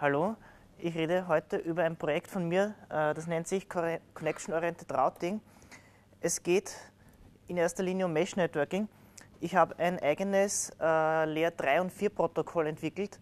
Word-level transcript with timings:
Hallo, 0.00 0.36
ich 0.78 0.94
rede 0.94 1.26
heute 1.26 1.56
über 1.56 1.82
ein 1.82 1.96
Projekt 1.96 2.30
von 2.30 2.46
mir, 2.46 2.76
äh, 2.88 3.14
das 3.14 3.26
nennt 3.26 3.48
sich 3.48 3.68
Connection 3.68 4.54
Oriented 4.54 4.92
Routing. 4.92 5.40
Es 6.20 6.40
geht 6.40 6.72
in 7.48 7.56
erster 7.56 7.82
Linie 7.82 8.04
um 8.04 8.12
Mesh 8.12 8.36
Networking. 8.36 8.88
Ich 9.40 9.56
habe 9.56 9.76
ein 9.80 9.98
eigenes 9.98 10.70
äh, 10.80 11.24
Layer 11.24 11.50
3 11.50 11.80
und 11.80 11.92
4 11.92 12.10
Protokoll 12.10 12.68
entwickelt. 12.68 13.18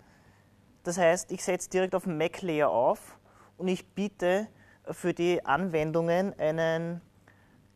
Das 0.83 0.99
heißt, 0.99 1.33
ich 1.33 1.43
setze 1.43 1.71
direkt 1.71 1.95
auf 1.95 2.03
dem 2.03 2.19
Mac 2.19 2.43
Layer 2.43 2.69
auf 2.69 3.19
und 3.57 3.69
ich 3.69 3.95
biete 3.95 4.47
für 4.91 5.15
die 5.15 5.43
Anwendungen 5.47 6.39
einen, 6.39 7.01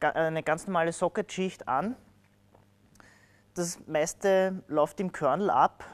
eine 0.00 0.42
ganz 0.42 0.66
normale 0.66 0.92
Socket-Schicht 0.92 1.66
an. 1.66 1.96
Das 3.54 3.78
meiste 3.86 4.62
läuft 4.68 5.00
im 5.00 5.10
Kernel 5.10 5.48
ab. 5.48 5.86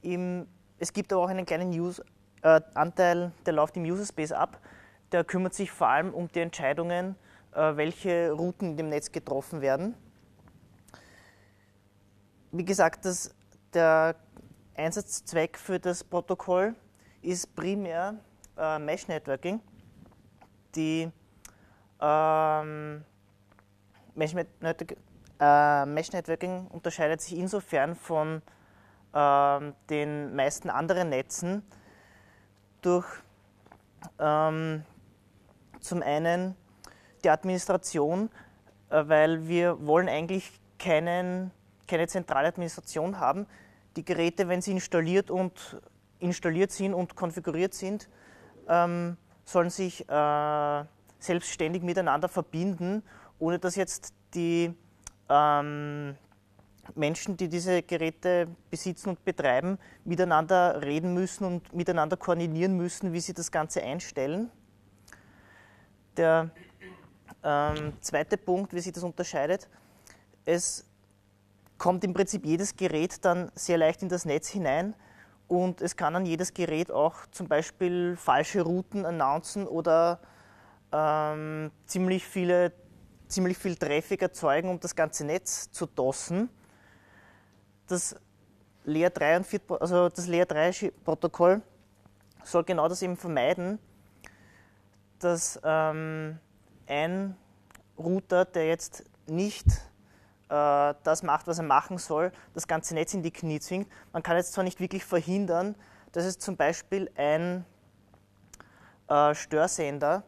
Im 0.00 0.46
es 0.82 0.92
gibt 0.92 1.12
aber 1.12 1.22
auch 1.22 1.28
einen 1.28 1.46
kleinen 1.46 1.70
Use, 1.70 2.04
äh, 2.42 2.60
Anteil, 2.74 3.30
der 3.46 3.52
läuft 3.52 3.76
im 3.76 3.84
User 3.84 4.04
Space 4.04 4.32
ab. 4.32 4.58
Der 5.12 5.22
kümmert 5.22 5.54
sich 5.54 5.70
vor 5.70 5.86
allem 5.86 6.12
um 6.12 6.26
die 6.26 6.40
Entscheidungen, 6.40 7.14
äh, 7.54 7.76
welche 7.76 8.32
Routen 8.32 8.72
in 8.72 8.76
dem 8.76 8.88
Netz 8.88 9.12
getroffen 9.12 9.60
werden. 9.60 9.94
Wie 12.50 12.64
gesagt, 12.64 13.04
das, 13.04 13.32
der 13.72 14.16
Einsatzzweck 14.74 15.56
für 15.56 15.78
das 15.78 16.02
Protokoll 16.02 16.74
ist 17.20 17.54
primär 17.54 18.16
äh, 18.58 18.80
Mesh 18.80 19.06
Networking. 19.06 19.60
Die 20.74 21.08
ähm, 22.00 23.04
Mesh, 24.16 24.34
Network, 24.34 24.96
äh, 25.38 25.86
Mesh 25.86 26.10
Networking 26.10 26.66
unterscheidet 26.66 27.20
sich 27.20 27.38
insofern 27.38 27.94
von 27.94 28.42
ähm, 29.14 29.74
den 29.90 30.34
meisten 30.34 30.70
anderen 30.70 31.10
Netzen 31.10 31.62
durch 32.80 33.06
ähm, 34.18 34.84
zum 35.80 36.02
einen 36.02 36.56
die 37.24 37.30
Administration, 37.30 38.30
äh, 38.90 39.04
weil 39.06 39.46
wir 39.48 39.86
wollen 39.86 40.08
eigentlich 40.08 40.50
keinen, 40.78 41.50
keine 41.86 42.06
zentrale 42.08 42.48
Administration 42.48 43.18
haben. 43.20 43.46
Die 43.96 44.04
Geräte, 44.04 44.48
wenn 44.48 44.62
sie 44.62 44.72
installiert 44.72 45.30
und 45.30 45.80
installiert 46.18 46.72
sind 46.72 46.94
und 46.94 47.14
konfiguriert 47.16 47.74
sind, 47.74 48.08
ähm, 48.68 49.16
sollen 49.44 49.70
sich 49.70 50.08
äh, 50.08 50.84
selbstständig 51.18 51.82
miteinander 51.82 52.28
verbinden, 52.28 53.02
ohne 53.38 53.58
dass 53.58 53.76
jetzt 53.76 54.14
die 54.34 54.74
ähm, 55.28 56.16
Menschen, 56.94 57.36
die 57.36 57.48
diese 57.48 57.82
Geräte 57.82 58.48
besitzen 58.70 59.10
und 59.10 59.24
betreiben, 59.24 59.78
miteinander 60.04 60.82
reden 60.82 61.14
müssen 61.14 61.44
und 61.44 61.72
miteinander 61.72 62.16
koordinieren 62.16 62.76
müssen, 62.76 63.12
wie 63.12 63.20
sie 63.20 63.34
das 63.34 63.50
Ganze 63.50 63.82
einstellen. 63.82 64.50
Der 66.16 66.50
ähm, 67.42 67.94
zweite 68.00 68.36
Punkt, 68.36 68.74
wie 68.74 68.80
sich 68.80 68.92
das 68.92 69.02
unterscheidet, 69.02 69.68
es 70.44 70.84
kommt 71.78 72.04
im 72.04 72.12
Prinzip 72.12 72.44
jedes 72.44 72.76
Gerät 72.76 73.24
dann 73.24 73.50
sehr 73.54 73.78
leicht 73.78 74.02
in 74.02 74.08
das 74.08 74.24
Netz 74.24 74.48
hinein 74.48 74.94
und 75.48 75.80
es 75.80 75.96
kann 75.96 76.14
an 76.16 76.26
jedes 76.26 76.52
Gerät 76.52 76.90
auch 76.90 77.26
zum 77.30 77.48
Beispiel 77.48 78.16
falsche 78.16 78.62
Routen 78.62 79.06
announcen 79.06 79.66
oder 79.66 80.20
ähm, 80.92 81.70
ziemlich, 81.86 82.26
viele, 82.26 82.72
ziemlich 83.28 83.56
viel 83.56 83.76
Traffic 83.76 84.20
erzeugen, 84.22 84.68
um 84.68 84.78
das 84.80 84.94
ganze 84.94 85.24
Netz 85.24 85.70
zu 85.70 85.86
dossen 85.86 86.50
das 87.86 88.16
Layer 88.84 89.10
3 89.10 89.38
und 89.38 89.46
4, 89.46 89.60
also 89.80 90.08
das 90.08 90.26
Layer 90.26 90.46
3 90.46 90.92
Protokoll 91.04 91.62
soll 92.44 92.64
genau 92.64 92.88
das 92.88 93.02
eben 93.02 93.16
vermeiden, 93.16 93.78
dass 95.18 95.60
ähm, 95.62 96.38
ein 96.86 97.36
Router, 97.96 98.44
der 98.44 98.66
jetzt 98.66 99.04
nicht 99.26 99.66
äh, 100.48 100.94
das 101.02 101.22
macht, 101.22 101.46
was 101.46 101.58
er 101.58 101.64
machen 101.64 101.98
soll, 101.98 102.32
das 102.54 102.66
ganze 102.66 102.94
Netz 102.94 103.14
in 103.14 103.22
die 103.22 103.30
Knie 103.30 103.60
zwingt. 103.60 103.88
Man 104.12 104.22
kann 104.22 104.36
jetzt 104.36 104.52
zwar 104.52 104.64
nicht 104.64 104.80
wirklich 104.80 105.04
verhindern, 105.04 105.76
dass 106.12 106.24
es 106.24 106.38
zum 106.38 106.56
Beispiel 106.56 107.10
ein 107.16 107.64
äh, 109.08 109.34
Störsender 109.34 110.24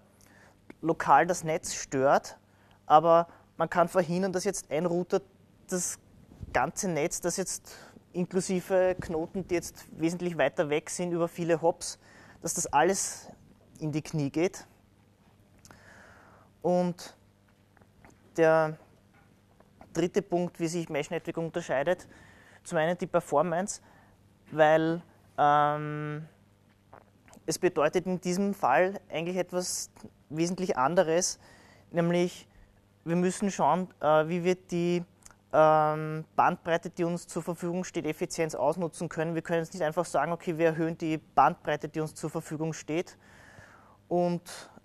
lokal 0.81 1.27
das 1.27 1.45
Netz 1.45 1.75
stört, 1.75 2.39
aber 2.87 3.29
man 3.57 3.71
kann 3.71 3.89
verhindern, 3.89 4.33
dass 4.33 4.45
jetzt 4.45 4.71
ein 4.71 4.87
Router 4.87 5.21
das 5.69 5.99
ganze 6.55 6.89
Netz, 6.89 7.21
das 7.21 7.37
jetzt 7.37 7.77
inklusive 8.15 8.97
Knoten, 8.99 9.47
die 9.47 9.57
jetzt 9.57 9.85
wesentlich 9.99 10.39
weiter 10.39 10.71
weg 10.71 10.89
sind 10.89 11.13
über 11.13 11.29
viele 11.29 11.61
Hops, 11.61 11.99
dass 12.41 12.55
das 12.55 12.67
alles 12.67 13.29
in 13.81 13.93
die 13.93 14.01
Knie 14.01 14.31
geht. 14.31 14.67
Und 16.63 17.15
der 18.39 18.79
dritte 19.93 20.23
Punkt, 20.23 20.59
wie 20.61 20.69
sich 20.69 20.89
Mesh 20.89 21.11
Network 21.11 21.37
unterscheidet, 21.37 22.09
zum 22.63 22.79
einen 22.79 22.97
die 22.97 23.07
Performance, 23.07 23.83
weil 24.51 25.03
ähm, 25.37 26.27
es 27.47 27.59
bedeutet 27.59 28.07
in 28.07 28.21
diesem 28.21 28.55
Fall 28.55 29.01
eigentlich 29.11 29.37
etwas 29.37 29.91
wesentlich 30.31 30.77
anderes, 30.79 31.39
nämlich 31.91 32.49
wir 33.05 33.17
müssen 33.17 33.51
schauen, 33.51 33.89
äh, 34.01 34.29
wie 34.29 34.45
wir 34.45 34.55
die 34.55 35.05
Bandbreite, 35.55 36.91
die 36.91 37.05
uns 37.05 37.29
zur 37.29 37.41
Verfügung 37.41 37.85
steht, 37.85 38.07
Effizienz 38.07 38.57
ausnutzen 38.57 39.09
können. 39.09 39.37
Wir 39.37 39.43
können 39.43 39.61
jetzt 39.63 39.73
nicht 39.73 39.85
einfach 39.85 40.05
sagen, 40.05 40.33
okay, 40.33 40.59
wir 40.59 40.67
erhöhen 40.67 40.99
die 40.99 41.19
Bandbreite, 41.19 41.89
die 41.89 42.01
uns 42.01 42.17
zur 42.17 42.29
Verfügung 42.29 42.73
steht 42.73 43.17
und 44.09 44.43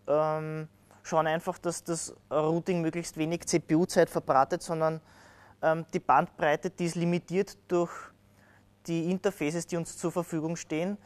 ähm, 0.08 0.68
schauen 1.02 1.26
einfach, 1.26 1.58
dass 1.58 1.84
das 1.84 2.16
Routing 2.30 2.82
möglichst 2.82 3.18
wenig 3.18 3.48
CPU-Zeit 3.48 4.12
verbratet, 4.12 4.62
sondern 4.62 5.02
ähm, 5.64 5.88
die 5.92 6.00
Bandbreite, 6.00 6.70
die 6.70 6.86
ist 6.86 6.96
limitiert 6.96 7.58
durch 7.68 7.92
die 8.86 9.10
Interfaces, 9.10 9.66
die 9.66 9.76
uns 9.76 9.98
zur 9.98 10.12
Verfügung 10.12 10.56
stehen 10.56 11.00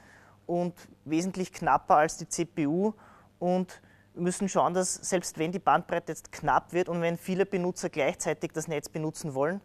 und 0.46 0.74
wesentlich 1.06 1.54
knapper 1.54 1.96
als 1.96 2.18
die 2.18 2.28
CPU 2.28 2.92
und 3.40 3.82
wir 4.14 4.22
müssen 4.22 4.48
schauen, 4.48 4.74
dass 4.74 4.94
selbst 4.94 5.40
wenn 5.40 5.52
die 5.52 5.60
Bandbreite 5.60 6.12
jetzt 6.12 6.32
knapp 6.32 6.72
wird 6.72 6.88
und 6.88 7.02
wenn 7.02 7.18
viele 7.18 7.46
Benutzer 7.46 7.90
gleichzeitig 7.90 8.52
das 8.54 8.68
Netz 8.68 8.90
benutzen 8.90 9.34
wollen, 9.34 9.62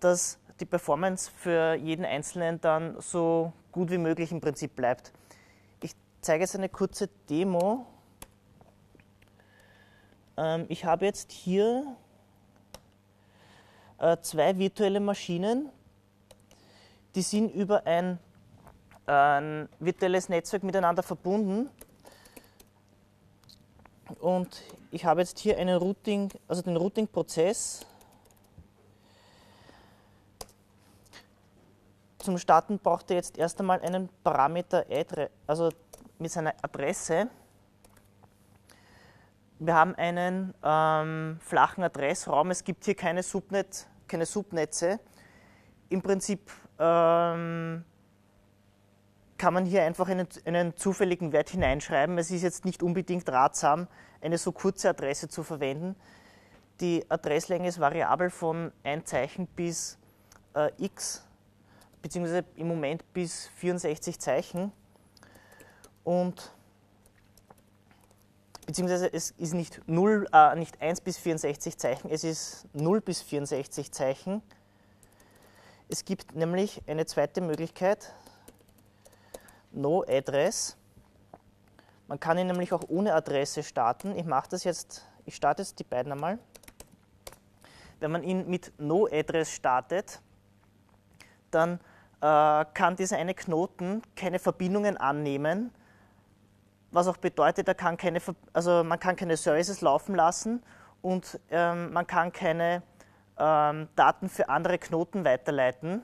dass 0.00 0.38
die 0.60 0.64
Performance 0.64 1.30
für 1.30 1.74
jeden 1.74 2.04
Einzelnen 2.04 2.60
dann 2.60 3.00
so 3.00 3.52
gut 3.72 3.90
wie 3.90 3.98
möglich 3.98 4.32
im 4.32 4.40
Prinzip 4.40 4.74
bleibt. 4.76 5.12
Ich 5.82 5.92
zeige 6.20 6.44
jetzt 6.44 6.54
eine 6.54 6.68
kurze 6.68 7.08
Demo. 7.28 7.86
Ähm, 10.36 10.64
ich 10.68 10.84
habe 10.84 11.04
jetzt 11.04 11.30
hier 11.32 11.96
äh, 13.98 14.16
zwei 14.22 14.56
virtuelle 14.56 15.00
Maschinen, 15.00 15.68
die 17.14 17.22
sind 17.22 17.50
über 17.54 17.86
ein, 17.86 18.18
ein 19.06 19.68
virtuelles 19.80 20.28
Netzwerk 20.28 20.62
miteinander 20.62 21.02
verbunden 21.02 21.68
und 24.24 24.62
ich 24.90 25.04
habe 25.04 25.20
jetzt 25.20 25.38
hier 25.38 25.58
einen 25.58 25.76
Routing, 25.76 26.30
also 26.48 26.62
den 26.62 26.76
Routing-Prozess. 26.76 27.84
Zum 32.18 32.38
Starten 32.38 32.78
braucht 32.78 33.10
er 33.10 33.16
jetzt 33.16 33.36
erst 33.36 33.60
einmal 33.60 33.82
einen 33.82 34.08
Parameter, 34.24 34.86
also 35.46 35.68
mit 36.18 36.32
seiner 36.32 36.54
Adresse. 36.62 37.28
Wir 39.58 39.74
haben 39.74 39.94
einen 39.96 40.54
ähm, 40.62 41.38
flachen 41.42 41.84
Adressraum. 41.84 42.50
Es 42.50 42.64
gibt 42.64 42.86
hier 42.86 42.94
keine, 42.94 43.22
Subnet, 43.22 43.86
keine 44.08 44.24
Subnetze. 44.24 45.00
Im 45.90 46.00
Prinzip 46.00 46.50
ähm, 46.78 47.84
kann 49.38 49.54
man 49.54 49.66
hier 49.66 49.82
einfach 49.82 50.08
einen, 50.08 50.28
einen, 50.44 50.76
zufälligen 50.76 51.32
Wert 51.32 51.50
hineinschreiben. 51.50 52.18
Es 52.18 52.30
ist 52.30 52.42
jetzt 52.42 52.64
nicht 52.64 52.82
unbedingt 52.82 53.28
ratsam, 53.28 53.88
eine 54.20 54.38
so 54.38 54.52
kurze 54.52 54.90
Adresse 54.90 55.28
zu 55.28 55.42
verwenden. 55.42 55.96
Die 56.80 57.04
Adresslänge 57.08 57.68
ist 57.68 57.78
variabel 57.78 58.30
von 58.30 58.72
ein 58.82 59.04
Zeichen 59.04 59.46
bis 59.46 59.98
äh, 60.54 60.70
x, 60.78 61.24
beziehungsweise 62.02 62.44
im 62.56 62.68
Moment 62.68 63.12
bis 63.12 63.48
64 63.56 64.18
Zeichen. 64.18 64.72
Und 66.04 66.52
beziehungsweise 68.66 69.12
es 69.12 69.32
ist 69.32 69.54
nicht, 69.54 69.80
0, 69.86 70.26
äh, 70.32 70.56
nicht 70.56 70.80
1 70.80 71.00
bis 71.00 71.18
64 71.18 71.78
Zeichen, 71.78 72.10
es 72.10 72.24
ist 72.24 72.66
0 72.72 73.00
bis 73.00 73.22
64 73.22 73.92
Zeichen. 73.92 74.42
Es 75.88 76.04
gibt 76.04 76.34
nämlich 76.34 76.82
eine 76.86 77.06
zweite 77.06 77.40
Möglichkeit, 77.40 78.14
No-Address. 79.74 80.76
Man 82.06 82.20
kann 82.20 82.38
ihn 82.38 82.46
nämlich 82.46 82.72
auch 82.72 82.84
ohne 82.88 83.14
Adresse 83.14 83.62
starten. 83.62 84.16
Ich 84.16 84.24
mache 84.24 84.48
das 84.50 84.64
jetzt, 84.64 85.06
ich 85.24 85.34
starte 85.34 85.62
jetzt 85.62 85.78
die 85.78 85.84
beiden 85.84 86.12
einmal. 86.12 86.38
Wenn 88.00 88.10
man 88.10 88.22
ihn 88.22 88.48
mit 88.48 88.72
No-Address 88.78 89.50
startet, 89.50 90.20
dann 91.50 91.80
äh, 92.20 92.64
kann 92.74 92.96
dieser 92.96 93.16
eine 93.16 93.34
Knoten 93.34 94.02
keine 94.16 94.38
Verbindungen 94.38 94.96
annehmen, 94.96 95.72
was 96.90 97.08
auch 97.08 97.16
bedeutet, 97.16 97.66
er 97.66 97.74
kann 97.74 97.96
keine, 97.96 98.20
also 98.52 98.84
man 98.84 99.00
kann 99.00 99.16
keine 99.16 99.36
Services 99.36 99.80
laufen 99.80 100.14
lassen 100.14 100.62
und 101.02 101.40
ähm, 101.50 101.92
man 101.92 102.06
kann 102.06 102.32
keine 102.32 102.82
ähm, 103.36 103.88
Daten 103.96 104.28
für 104.28 104.48
andere 104.48 104.78
Knoten 104.78 105.24
weiterleiten. 105.24 106.02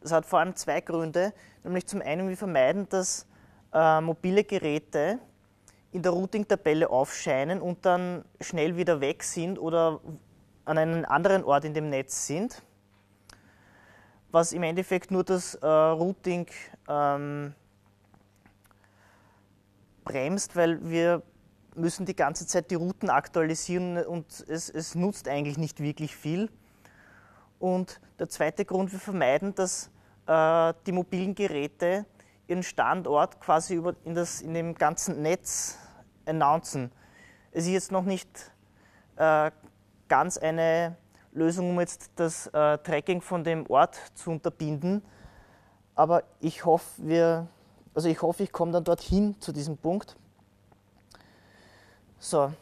Das 0.00 0.12
hat 0.12 0.26
vor 0.26 0.38
allem 0.38 0.54
zwei 0.54 0.80
Gründe, 0.80 1.32
nämlich 1.64 1.86
zum 1.86 2.02
einen 2.02 2.28
wir 2.28 2.36
vermeiden, 2.36 2.88
dass 2.88 3.26
äh, 3.72 4.00
mobile 4.00 4.44
Geräte 4.44 5.18
in 5.92 6.02
der 6.02 6.12
Routing-Tabelle 6.12 6.90
aufscheinen 6.90 7.60
und 7.60 7.84
dann 7.84 8.24
schnell 8.40 8.76
wieder 8.76 9.00
weg 9.00 9.22
sind 9.22 9.58
oder 9.58 10.00
an 10.64 10.78
einem 10.78 11.04
anderen 11.06 11.44
Ort 11.44 11.64
in 11.64 11.74
dem 11.74 11.88
Netz 11.88 12.26
sind, 12.26 12.62
was 14.30 14.52
im 14.52 14.62
Endeffekt 14.62 15.10
nur 15.10 15.24
das 15.24 15.54
äh, 15.54 15.66
Routing 15.66 16.46
ähm, 16.88 17.54
bremst, 20.04 20.56
weil 20.56 20.78
wir 20.88 21.22
müssen 21.74 22.04
die 22.06 22.16
ganze 22.16 22.46
Zeit 22.46 22.70
die 22.70 22.74
Routen 22.74 23.08
aktualisieren 23.08 23.98
und 24.04 24.44
es, 24.48 24.68
es 24.68 24.94
nutzt 24.94 25.28
eigentlich 25.28 25.56
nicht 25.56 25.80
wirklich 25.80 26.16
viel. 26.16 26.50
Und 27.58 28.00
der 28.18 28.28
zweite 28.28 28.64
Grund, 28.64 28.92
wir 28.92 28.98
vermeiden, 28.98 29.54
dass 29.54 29.90
äh, 30.26 30.74
die 30.86 30.92
mobilen 30.92 31.34
Geräte 31.34 32.06
ihren 32.46 32.62
Standort 32.62 33.40
quasi 33.40 33.74
über, 33.74 33.94
in, 34.04 34.14
das, 34.14 34.40
in 34.40 34.54
dem 34.54 34.74
ganzen 34.74 35.22
Netz 35.22 35.78
announcen. 36.24 36.92
Es 37.50 37.64
ist 37.64 37.72
jetzt 37.72 37.92
noch 37.92 38.04
nicht 38.04 38.28
äh, 39.16 39.50
ganz 40.08 40.38
eine 40.38 40.96
Lösung, 41.32 41.70
um 41.70 41.80
jetzt 41.80 42.10
das 42.16 42.46
äh, 42.48 42.78
Tracking 42.78 43.20
von 43.20 43.44
dem 43.44 43.68
Ort 43.68 43.96
zu 44.14 44.30
unterbinden, 44.30 45.02
aber 45.94 46.22
ich 46.40 46.64
hoffe, 46.64 46.86
wir, 46.98 47.48
also 47.94 48.08
ich 48.08 48.22
hoffe, 48.22 48.44
ich 48.44 48.52
komme 48.52 48.72
dann 48.72 48.84
dorthin 48.84 49.38
zu 49.40 49.52
diesem 49.52 49.76
Punkt. 49.76 50.16
So, 52.18 52.52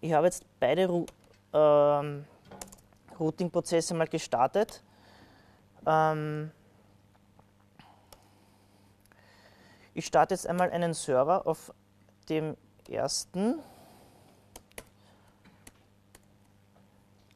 ich 0.00 0.12
habe 0.12 0.26
jetzt 0.26 0.44
beide 0.58 1.06
ähm, 1.52 2.24
Routing-Prozesse 3.20 3.94
mal 3.94 4.08
gestartet. 4.08 4.82
Ähm, 5.86 6.50
ich 9.94 10.06
starte 10.06 10.34
jetzt 10.34 10.46
einmal 10.46 10.70
einen 10.70 10.94
Server 10.94 11.46
auf 11.46 11.72
dem 12.28 12.56
ersten. 12.88 13.60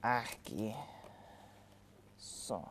Ach, 0.03 0.27
geh. 0.45 0.75
So. 2.19 2.63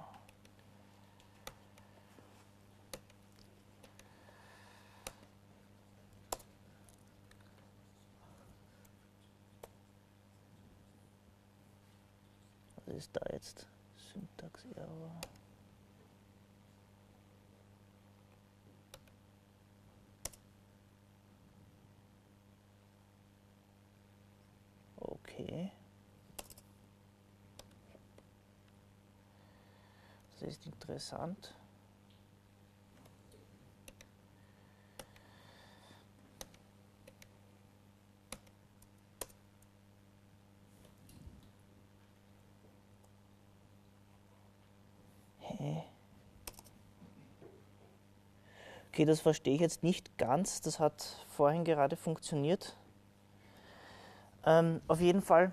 Ist 12.94 13.12
da 13.14 13.22
jetzt? 13.32 13.68
Syntax-Error. 14.14 15.12
Okay. 24.98 25.72
Das 30.40 30.50
ist 30.50 30.66
interessant. 30.66 31.54
Okay, 48.94 49.06
das 49.06 49.22
verstehe 49.22 49.56
ich 49.56 49.62
jetzt 49.62 49.82
nicht 49.82 50.20
ganz. 50.20 50.62
Das 50.62 50.80
hat 50.80 51.26
vorhin 51.30 51.64
gerade 51.64 51.96
funktioniert. 51.96 52.78
Ähm, 54.46 54.82
auf 54.88 55.02
jeden 55.02 55.24
Fall, 55.24 55.52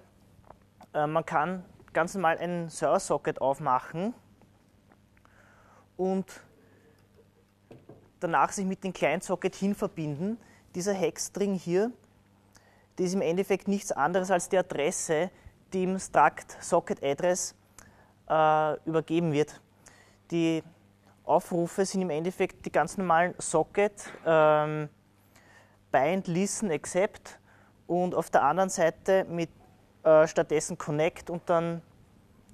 äh, 0.93 1.07
man 1.07 1.25
kann 1.25 1.65
ganz 1.95 2.13
normal 2.13 2.37
einen 2.37 2.69
Server-Socket 2.69 3.41
aufmachen 3.41 4.13
und 5.97 6.27
danach 8.21 8.53
sich 8.53 8.67
mit 8.67 8.85
dem 8.85 8.93
Client-Socket 8.93 9.55
hinverbinden. 9.55 10.37
Dieser 10.75 10.93
Hexstring 10.93 11.55
hier, 11.55 11.93
das 12.97 13.07
ist 13.07 13.15
im 13.15 13.23
Endeffekt 13.23 13.69
nichts 13.69 13.91
anderes 13.91 14.31
als 14.31 14.51
die 14.51 14.59
Adresse, 14.59 15.31
die 15.73 15.85
im 15.85 15.99
Struct 15.99 16.63
Socket 16.63 17.03
Address 17.03 17.55
äh, 18.29 18.75
übergeben 18.85 19.33
wird. 19.33 19.63
Die 20.31 20.63
Aufrufe 21.31 21.85
sind 21.87 22.03
im 22.03 22.11
Endeffekt 22.11 22.67
die 22.67 22.73
ganz 22.73 22.99
normalen 22.99 23.35
Socket, 23.39 23.93
ähm, 24.27 24.89
Bind, 25.93 26.27
Listen, 26.27 26.71
Accept 26.71 27.39
und 27.87 28.15
auf 28.15 28.31
der 28.31 28.43
anderen 28.43 28.69
Seite 28.69 29.25
mit 29.29 29.51
äh, 30.03 30.27
stattdessen 30.27 30.77
Connect 30.77 31.31
und 31.31 31.49
dann 31.49 31.83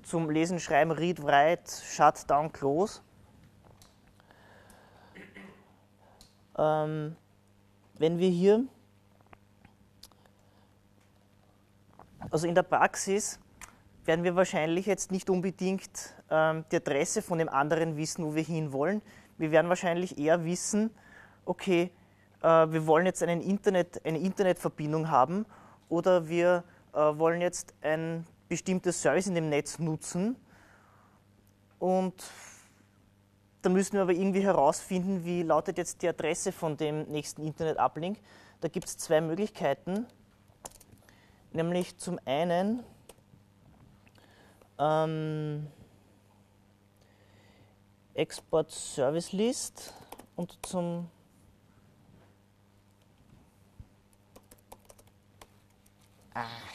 zum 0.03 0.31
Lesen, 0.31 0.61
Schreiben, 0.61 0.91
Read, 0.91 1.23
Write, 1.23 1.71
Shut, 1.85 2.29
Down, 2.29 2.53
Close. 2.53 3.01
Ähm, 6.59 7.17
wenn 7.99 8.19
wir 8.19 8.29
hier, 8.29 8.65
also 12.31 12.47
in 12.47 12.55
der 12.55 12.63
Praxis, 12.63 13.41
werden 14.05 14.23
wir 14.23 14.37
wahrscheinlich 14.37 14.87
jetzt 14.87 15.11
nicht 15.11 15.31
unbedingt 15.31 16.16
ähm, 16.31 16.65
die 16.71 16.77
Adresse 16.77 17.23
von 17.23 17.39
dem 17.39 17.49
anderen 17.49 17.97
wissen, 17.97 18.25
wo 18.25 18.35
wir 18.35 18.43
hinwollen. 18.43 19.03
Wir 19.39 19.51
werden 19.51 19.69
wahrscheinlich 19.69 20.19
eher 20.19 20.45
wissen, 20.45 20.91
okay, 21.45 21.91
äh, 22.43 22.47
wir 22.47 22.87
wollen 22.87 23.07
jetzt 23.07 23.23
einen 23.23 23.41
Internet, 23.41 24.05
eine 24.05 24.19
Internetverbindung 24.19 25.11
haben 25.11 25.47
oder 25.89 26.29
wir 26.29 26.65
äh, 26.93 26.99
wollen 26.99 27.41
jetzt 27.41 27.75
ein 27.83 28.27
bestimmtes 28.49 29.03
Service 29.03 29.27
in 29.27 29.35
dem 29.35 29.49
Netz 29.49 29.79
nutzen 29.79 30.37
und 31.79 32.15
da 33.63 33.69
müssen 33.69 33.95
wir 33.95 34.03
aber 34.03 34.13
irgendwie 34.13 34.43
herausfinden, 34.43 35.25
wie 35.25 35.43
lautet 35.43 35.77
jetzt 35.79 36.01
die 36.03 36.09
Adresse 36.09 36.53
von 36.53 36.77
dem 36.77 37.03
nächsten 37.11 37.43
Internet-Uplink. 37.43 38.19
Da 38.61 38.69
gibt 38.69 38.87
es 38.87 38.97
zwei 38.97 39.21
Möglichkeiten, 39.21 40.07
nämlich 41.53 41.99
zum 41.99 42.21
einen 42.25 42.85
ähm, 44.79 45.67
Export 48.17 48.71
Service 48.71 49.33
List 49.33 49.93
und 50.37 50.59
zum 50.63 51.11
Ach. 56.33 56.67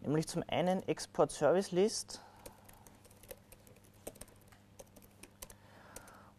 Nämlich 0.00 0.26
zum 0.26 0.42
einen 0.48 0.82
Export 0.88 1.30
Service 1.30 1.70
List 1.70 2.22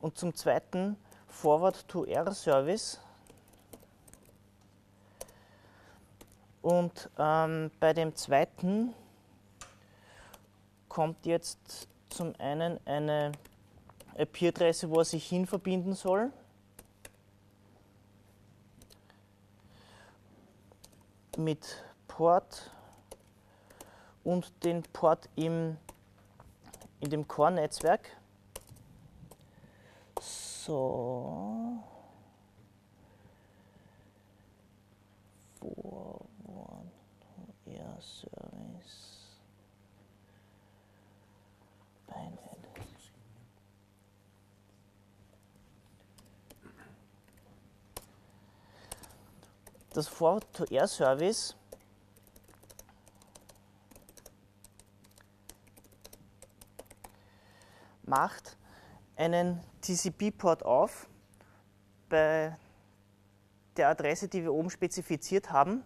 und 0.02 0.18
zum 0.18 0.34
zweiten 0.36 0.98
Forward 1.28 1.88
to 1.88 2.06
R 2.06 2.34
Service. 2.34 3.00
Und 6.62 7.10
ähm, 7.18 7.72
bei 7.80 7.94
dem 7.94 8.16
zweiten 8.16 8.94
kommt 10.90 11.26
jetzt 11.26 11.88
zum 12.10 12.34
einen 12.38 12.80
eine 12.86 13.32
IP-Adresse, 14.18 14.90
wo 14.90 15.00
er 15.00 15.06
sich 15.06 15.28
hin 15.28 15.46
verbinden 15.46 15.94
soll. 15.94 16.32
Mit 21.38 21.84
Port 22.08 22.72
und 24.26 24.52
den 24.66 24.84
Port 24.84 25.30
im, 25.36 25.78
in 27.00 27.10
dem 27.10 27.26
Core-Netzwerk. 27.26 28.10
So. 30.70 31.84
For 35.60 36.28
one 36.44 36.92
year 37.66 37.98
service. 38.00 39.40
Painted. 42.08 42.38
Das 49.96 50.08
For-to-Air-Service 50.08 51.56
macht 58.04 58.56
einen 59.20 59.60
TCP-Port 59.82 60.64
auf 60.64 61.10
bei 62.08 62.56
der 63.76 63.90
Adresse, 63.90 64.30
die 64.30 64.44
wir 64.44 64.54
oben 64.54 64.70
spezifiziert 64.70 65.52
haben. 65.52 65.84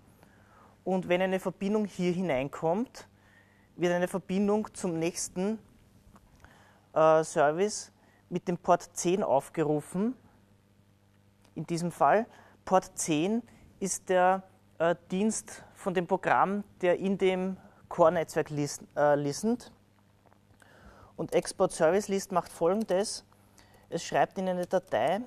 Und 0.84 1.10
wenn 1.10 1.22
eine 1.22 1.40
Verbindung 1.40 1.86
hier 1.86 2.12
hineinkommt, 2.12 3.08
wird 3.76 3.94
eine 3.94 4.08
Verbindung 4.08 4.72
zum 4.74 5.00
nächsten 5.00 5.58
äh, 6.94 7.24
Service 7.24 7.92
mit 8.30 8.48
dem 8.48 8.58
Port 8.58 8.90
10 8.94 9.24
aufgerufen. 9.24 10.16
In 11.56 11.66
diesem 11.66 11.92
Fall 11.92 12.28
Port 12.66 12.92
10 12.96 13.42
ist 13.80 14.10
der 14.10 14.44
äh, 14.78 14.96
Dienst 15.10 15.64
von 15.74 15.94
dem 15.94 16.06
Programm, 16.06 16.64
der 16.82 17.00
in 17.00 17.18
dem 17.18 17.58
Core-Netzwerk 17.90 18.52
list, 18.52 18.84
äh, 18.96 19.16
listened. 19.16 19.72
Und 21.16 21.34
Export 21.34 21.72
Service 21.72 22.08
List 22.08 22.32
macht 22.32 22.52
folgendes: 22.52 23.24
Es 23.90 24.04
schreibt 24.04 24.38
in 24.38 24.50
eine 24.50 24.66
Datei 24.66 25.22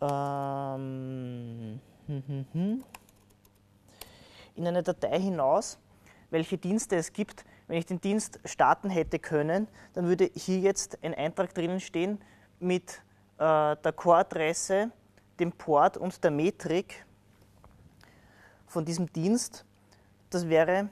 ähm, 0.00 1.80
in 4.54 4.66
eine 4.66 4.82
Datei 4.82 5.20
hinaus, 5.20 5.78
welche 6.30 6.58
Dienste 6.58 6.96
es 6.96 7.12
gibt. 7.12 7.44
Wenn 7.66 7.78
ich 7.78 7.86
den 7.86 8.00
Dienst 8.00 8.38
starten 8.44 8.90
hätte 8.90 9.18
können, 9.18 9.66
dann 9.94 10.06
würde 10.06 10.30
hier 10.34 10.60
jetzt 10.60 11.02
ein 11.02 11.14
Eintrag 11.14 11.52
drinnen 11.52 11.80
stehen 11.80 12.20
mit 12.60 13.02
äh, 13.38 13.76
der 13.76 13.92
Core-Adresse, 13.94 14.92
dem 15.40 15.52
Port 15.52 15.96
und 15.96 16.22
der 16.22 16.30
Metrik 16.30 17.04
von 18.66 18.84
diesem 18.84 19.12
Dienst. 19.12 19.64
Das 20.30 20.48
wäre 20.48 20.88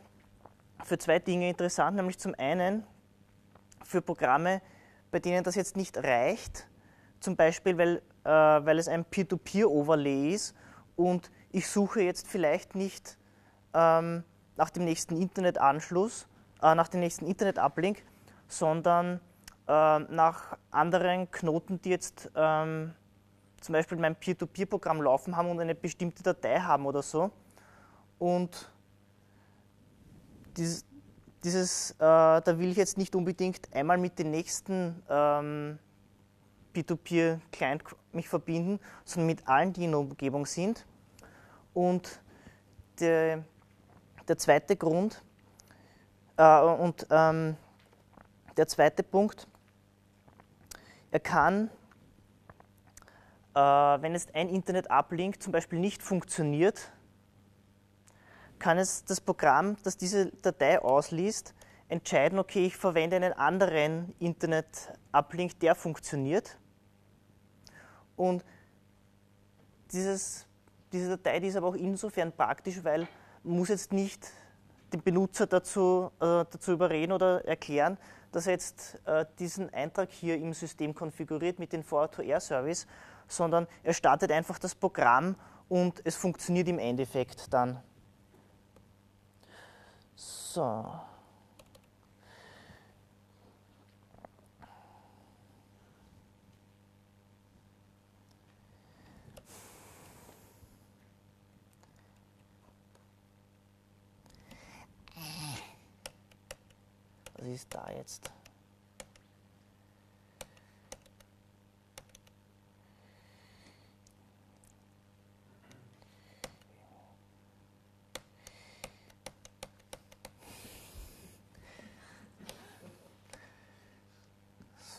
für 0.83 0.99
zwei 0.99 1.19
Dinge 1.19 1.49
interessant, 1.49 1.97
nämlich 1.97 2.19
zum 2.19 2.35
einen 2.37 2.85
für 3.85 4.03
Programme, 4.03 4.61
bei 5.11 5.21
denen 5.21 5.45
das 5.45 5.55
jetzt 5.55 5.77
nicht 5.77 5.97
reicht, 5.99 6.67
zum 7.21 7.37
Beispiel, 7.37 7.79
weil, 7.79 8.03
äh, 8.25 8.31
weil 8.31 8.79
es 8.79 8.89
ein 8.89 9.05
Peer-to-Peer-Overlay 9.05 10.35
ist 10.35 10.55
und 10.97 11.31
ich 11.53 11.69
suche 11.69 12.03
jetzt 12.03 12.27
vielleicht 12.27 12.75
nicht 12.75 13.17
ähm, 13.73 14.25
nach 14.57 14.71
dem 14.71 14.85
nächsten 14.85 15.21
Internetanschluss, 15.21 16.27
äh, 16.63 16.75
nach 16.75 16.89
dem 16.89 17.01
nächsten 17.01 17.27
Internet-Uplink, 17.27 18.03
sondern 18.49 19.21
äh, 19.69 19.99
nach 19.99 20.59
anderen 20.71 21.31
Knoten, 21.31 21.81
die 21.81 21.91
jetzt 21.91 22.31
ähm, 22.35 22.95
zum 23.61 23.73
Beispiel 23.73 23.99
mein 23.99 24.17
Peer-to-Peer-Programm 24.17 25.01
laufen 25.01 25.37
haben 25.37 25.51
und 25.51 25.61
eine 25.61 25.75
bestimmte 25.75 26.23
Datei 26.23 26.61
haben 26.61 26.85
oder 26.87 27.03
so. 27.03 27.31
Und 28.19 28.71
dieses, 30.57 30.85
dieses 31.43 31.93
äh, 31.93 31.97
da 31.99 32.59
will 32.59 32.71
ich 32.71 32.77
jetzt 32.77 32.99
nicht 32.99 33.15
unbedingt 33.15 33.73
einmal 33.75 33.99
mit 33.99 34.19
den 34.19 34.31
nächsten 34.31 35.03
ähm, 35.09 35.79
P2P-Client 36.75 37.83
mich 38.13 38.29
verbinden, 38.29 38.81
sondern 39.05 39.27
mit 39.27 39.49
allen, 39.49 39.73
die 39.73 39.85
in 39.85 39.91
der 39.93 40.01
Umgebung 40.01 40.47
sind. 40.47 40.87
Und 41.73 42.21
der, 43.01 43.45
der 44.29 44.39
zweite 44.39 44.77
Grund 44.77 45.23
äh, 46.37 46.61
und 46.61 47.07
ähm, 47.11 47.57
der 48.57 48.69
zweite 48.69 49.03
Punkt, 49.03 49.47
er 51.11 51.21
kann, 51.21 51.71
äh, 53.55 53.61
wenn 53.61 54.15
es 54.15 54.33
ein 54.35 54.49
Internet-Uplink 54.49 55.43
zum 55.43 55.53
Beispiel 55.53 55.79
nicht 55.79 56.03
funktioniert, 56.03 56.93
kann 58.59 58.79
es 58.79 59.05
das 59.05 59.21
Programm, 59.21 59.77
das 59.83 59.97
diese 59.97 60.31
Datei 60.43 60.81
ausliest, 60.81 61.55
entscheiden, 61.89 62.39
okay, 62.39 62.67
ich 62.67 62.77
verwende 62.77 63.17
einen 63.17 63.33
anderen 63.33 64.15
Internet-Uplink, 64.19 65.59
der 65.61 65.75
funktioniert. 65.75 66.59
Und 68.17 68.45
dieses, 69.93 70.47
diese 70.93 71.11
Datei 71.11 71.41
die 71.41 71.49
ist 71.49 71.57
aber 71.57 71.69
auch 71.69 71.75
insofern 71.75 72.33
praktisch, 72.33 72.83
weil 72.83 73.07
man 73.43 73.59
muss 73.59 73.69
jetzt 73.69 73.93
nicht 73.93 74.31
den 74.93 75.03
Benutzer 75.03 75.47
dazu, 75.47 76.11
äh, 76.21 76.45
dazu 76.51 76.73
überreden 76.73 77.13
oder 77.13 77.45
erklären, 77.45 77.99
dass 78.33 78.47
er 78.47 78.53
jetzt 78.53 79.01
äh, 79.05 79.27
diesen 79.39 79.73
Eintrag 79.73 80.11
hier 80.11 80.37
im 80.37 80.53
System 80.53 80.95
konfiguriert 80.95 81.59
mit 81.59 81.73
dem 81.73 81.83
Forward-to-Air-Service, 81.83 82.87
sondern 83.29 83.67
er 83.83 83.93
startet 83.93 84.33
einfach 84.33 84.59
das 84.59 84.75
Programm 84.75 85.37
und 85.69 86.01
es 86.05 86.17
funktioniert 86.17 86.69
im 86.69 86.79
Endeffekt 86.79 87.53
dann. 87.53 87.83
So. 90.55 90.61
Was 107.37 107.47
ist 107.49 107.75
da 107.75 107.91
jetzt? 107.97 108.31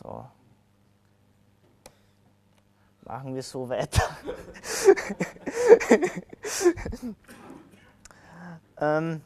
So. 0.05 0.23
Machen 3.05 3.33
wir 3.33 3.41
so 3.41 3.67
weiter. 3.67 4.03
ähm, 8.79 9.21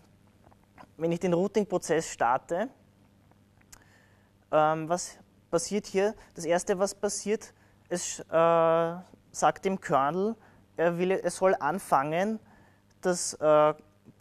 wenn 0.96 1.12
ich 1.12 1.20
den 1.20 1.34
Routing-Prozess 1.34 2.14
starte, 2.14 2.70
ähm, 4.54 4.88
was 4.88 5.18
passiert 5.52 5.86
hier? 5.86 6.16
Das 6.36 6.46
erste, 6.46 6.80
was 6.80 6.96
passiert, 6.96 7.54
es 7.90 8.22
äh, 8.22 8.96
sagt 9.32 9.66
dem 9.66 9.82
Kernel, 9.82 10.38
er, 10.78 10.98
will, 10.98 11.12
er 11.12 11.32
soll 11.32 11.56
anfangen, 11.60 12.40
das 13.02 13.34
äh, 13.34 13.74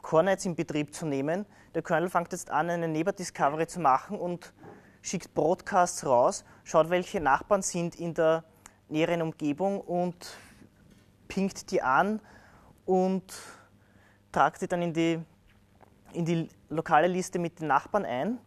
Core-Netz 0.03 0.45
in 0.45 0.57
Betrieb 0.57 0.93
zu 0.93 1.07
nehmen. 1.07 1.47
Der 1.75 1.83
Kernel 1.83 2.11
fängt 2.11 2.33
jetzt 2.33 2.51
an, 2.51 2.69
eine 2.69 2.89
Neighbor-Discovery 2.89 3.69
zu 3.69 3.79
machen 3.79 4.19
und 4.19 4.53
schickt 5.09 5.35
Broadcasts 5.35 6.05
raus, 6.05 6.45
schaut, 6.65 6.91
welche 6.91 7.21
Nachbarn 7.21 7.63
sind 7.63 7.97
in 7.97 8.15
der 8.15 8.45
näheren 8.89 9.23
Umgebung 9.23 9.81
und 9.81 10.37
pinkt 11.29 11.71
die 11.71 11.83
an 11.83 12.21
und 12.85 13.25
tragt 14.33 14.63
die 14.63 14.69
dann 14.69 14.83
in 14.83 14.93
die, 14.93 15.21
in 16.13 16.25
die 16.25 16.49
lokale 16.69 17.07
Liste 17.07 17.39
mit 17.39 17.61
den 17.61 17.69
Nachbarn 17.69 18.05
ein. 18.05 18.39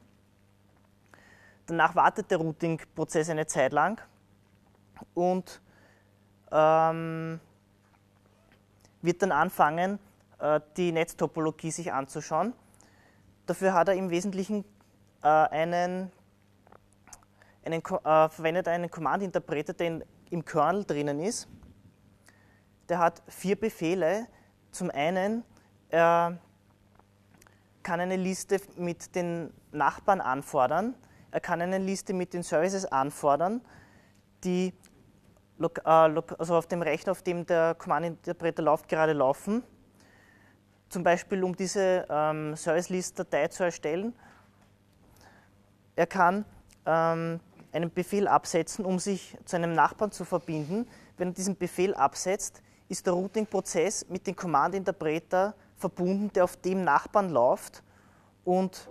Danach 1.66 1.96
wartet 1.96 2.30
der 2.32 2.40
Routing-Prozess 2.40 3.30
eine 3.30 3.46
Zeit 3.46 3.72
lang 3.72 4.02
und 5.14 5.62
ähm, 6.52 7.40
wird 9.02 9.22
dann 9.22 9.32
anfangen, 9.32 10.00
äh, 10.40 10.60
die 10.78 10.92
Netztopologie 10.92 11.72
sich 11.72 11.94
anzuschauen. 11.94 12.54
Dafür 13.46 13.74
hat 13.74 13.88
er 13.88 13.96
im 13.96 14.10
Wesentlichen 14.10 14.66
äh, 15.24 15.28
einen, 15.28 16.12
einen 17.64 17.82
äh, 17.82 18.30
verwendet 18.30 18.68
einen 18.68 18.90
Command-Interpreter, 18.90 19.74
der 19.74 20.02
im 20.30 20.46
Kernel 20.46 20.84
drinnen 20.84 21.20
ist. 21.20 21.48
Der 22.90 23.00
hat 23.00 23.22
vier 23.28 23.60
Befehle. 23.60 24.28
Zum 24.72 24.90
einen, 24.90 25.44
er 25.90 26.38
kann 27.84 28.00
eine 28.00 28.16
Liste 28.16 28.60
mit 28.78 29.16
den 29.16 29.54
Nachbarn 29.72 30.22
anfordern 30.22 30.96
er 31.32 31.40
kann 31.40 31.62
eine 31.62 31.78
Liste 31.78 32.14
mit 32.14 32.34
den 32.34 32.44
Services 32.44 32.86
anfordern, 32.86 33.62
die 34.44 34.74
äh, 35.60 35.68
also 35.86 36.56
auf 36.56 36.68
dem 36.68 36.82
Rechner, 36.82 37.14
auf 37.14 37.24
dem 37.24 37.46
der 37.46 37.76
Command-Interpreter 37.76 38.62
läuft, 38.62 38.90
gerade 38.90 39.14
laufen. 39.14 39.64
Zum 40.90 41.04
Beispiel, 41.04 41.44
um 41.44 41.56
diese 41.56 42.06
ähm, 42.10 42.56
Service-List-Datei 42.58 43.48
zu 43.48 43.64
erstellen. 43.64 44.14
Er 45.96 46.08
kann 46.08 46.44
ähm, 46.86 47.40
einen 47.72 47.92
Befehl 47.92 48.28
absetzen, 48.28 48.86
um 48.86 49.00
sich 49.00 49.38
zu 49.46 49.56
einem 49.56 49.74
Nachbarn 49.74 50.12
zu 50.12 50.26
verbinden. 50.26 50.88
Wenn 51.18 51.30
er 51.30 51.34
diesen 51.34 51.58
Befehl 51.58 51.94
absetzt, 51.94 52.62
ist 52.90 53.06
der 53.06 53.14
Routing-Prozess 53.14 54.08
mit 54.10 54.28
dem 54.28 54.36
Command-Interpreter 54.36 55.56
verbunden, 55.78 56.32
der 56.34 56.44
auf 56.44 56.58
dem 56.58 56.84
Nachbarn 56.84 57.30
läuft 57.30 57.84
und 58.44 58.90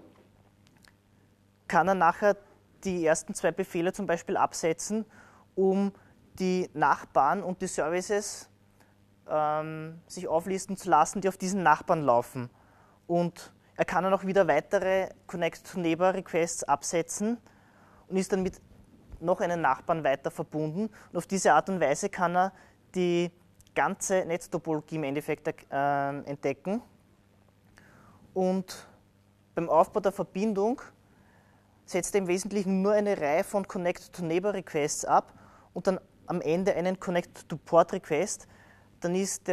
kann 1.68 1.86
er 1.86 1.94
nachher 1.94 2.36
die 2.84 3.04
ersten 3.04 3.34
zwei 3.34 3.52
Befehle 3.52 3.92
zum 3.92 4.06
Beispiel 4.06 4.36
absetzen, 4.36 5.04
um 5.54 5.92
die 6.38 6.70
Nachbarn 6.72 7.42
und 7.42 7.60
die 7.60 7.66
Services 7.66 8.48
ähm, 9.28 10.00
sich 10.06 10.26
auflisten 10.26 10.76
zu 10.76 10.88
lassen, 10.88 11.20
die 11.20 11.28
auf 11.28 11.36
diesen 11.36 11.62
Nachbarn 11.62 12.02
laufen. 12.02 12.50
Und 13.06 13.52
er 13.76 13.84
kann 13.84 14.04
dann 14.04 14.14
auch 14.14 14.24
wieder 14.24 14.48
weitere 14.48 15.10
Connect-to-Neighbor-Requests 15.26 16.64
absetzen 16.64 17.38
und 18.08 18.16
ist 18.16 18.32
dann 18.32 18.42
mit 18.42 18.60
noch 19.20 19.40
einen 19.40 19.60
Nachbarn 19.60 20.04
weiter 20.04 20.30
verbunden. 20.30 20.90
Und 21.12 21.16
auf 21.16 21.26
diese 21.26 21.52
Art 21.52 21.68
und 21.68 21.80
Weise 21.80 22.08
kann 22.08 22.36
er 22.36 22.52
die 22.94 23.30
ganze 23.74 24.24
Netztopologie 24.24 24.96
im 24.96 25.04
Endeffekt 25.04 25.48
äh, 25.48 26.08
entdecken. 26.24 26.82
Und 28.34 28.86
beim 29.54 29.68
Aufbau 29.68 30.00
der 30.00 30.12
Verbindung 30.12 30.80
setzt 31.84 32.14
er 32.14 32.20
im 32.20 32.28
Wesentlichen 32.28 32.82
nur 32.82 32.92
eine 32.92 33.20
Reihe 33.20 33.44
von 33.44 33.66
Connect-to-Neighbor-Requests 33.66 35.04
ab 35.04 35.32
und 35.74 35.86
dann 35.86 36.00
am 36.26 36.40
Ende 36.40 36.74
einen 36.74 36.98
Connect-to-Port-Request. 36.98 38.46
Dann 39.00 39.14
ist 39.14 39.48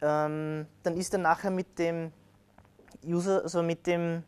ähm, 0.00 0.66
dann 0.82 0.96
ist 0.96 1.12
er 1.12 1.18
nachher 1.18 1.50
mit 1.50 1.78
dem 1.78 2.12
User, 3.04 3.42
also 3.42 3.62
mit 3.62 3.86
dem 3.86 4.22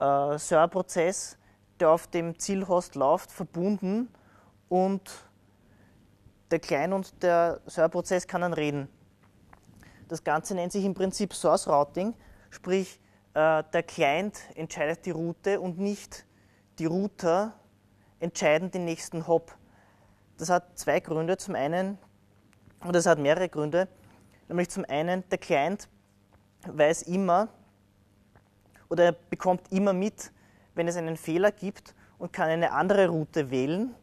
äh, 0.00 0.38
Serverprozess, 0.38 1.37
der 1.80 1.90
auf 1.90 2.06
dem 2.06 2.38
Zielhost 2.38 2.94
läuft, 2.94 3.30
verbunden 3.30 4.08
und 4.68 5.10
der 6.50 6.58
Client 6.58 6.94
und 6.94 7.22
der 7.22 7.60
Serverprozess 7.66 8.26
kann 8.26 8.40
dann 8.40 8.52
reden. 8.52 8.88
Das 10.08 10.24
Ganze 10.24 10.54
nennt 10.54 10.72
sich 10.72 10.84
im 10.84 10.94
Prinzip 10.94 11.34
Source 11.34 11.68
Routing, 11.68 12.14
sprich 12.50 13.00
äh, 13.34 13.62
der 13.72 13.82
Client 13.82 14.38
entscheidet 14.54 15.04
die 15.04 15.10
Route 15.10 15.60
und 15.60 15.78
nicht 15.78 16.24
die 16.78 16.86
Router 16.86 17.54
entscheiden 18.20 18.70
den 18.70 18.84
nächsten 18.84 19.26
Hop. 19.26 19.54
Das 20.38 20.48
hat 20.48 20.78
zwei 20.78 21.00
Gründe. 21.00 21.36
Zum 21.36 21.54
einen, 21.54 21.98
oder 22.82 22.92
das 22.92 23.06
hat 23.06 23.18
mehrere 23.18 23.48
Gründe, 23.48 23.88
nämlich 24.48 24.70
zum 24.70 24.84
einen, 24.88 25.28
der 25.28 25.38
Client 25.38 25.88
weiß 26.66 27.02
immer 27.02 27.48
oder 28.88 29.04
er 29.04 29.12
bekommt 29.12 29.70
immer 29.70 29.92
mit, 29.92 30.32
wenn 30.78 30.88
es 30.88 30.96
einen 30.96 31.16
Fehler 31.16 31.50
gibt 31.50 31.94
und 32.18 32.32
kann 32.32 32.48
eine 32.48 32.72
andere 32.72 33.08
Route 33.08 33.50
wählen. 33.50 33.94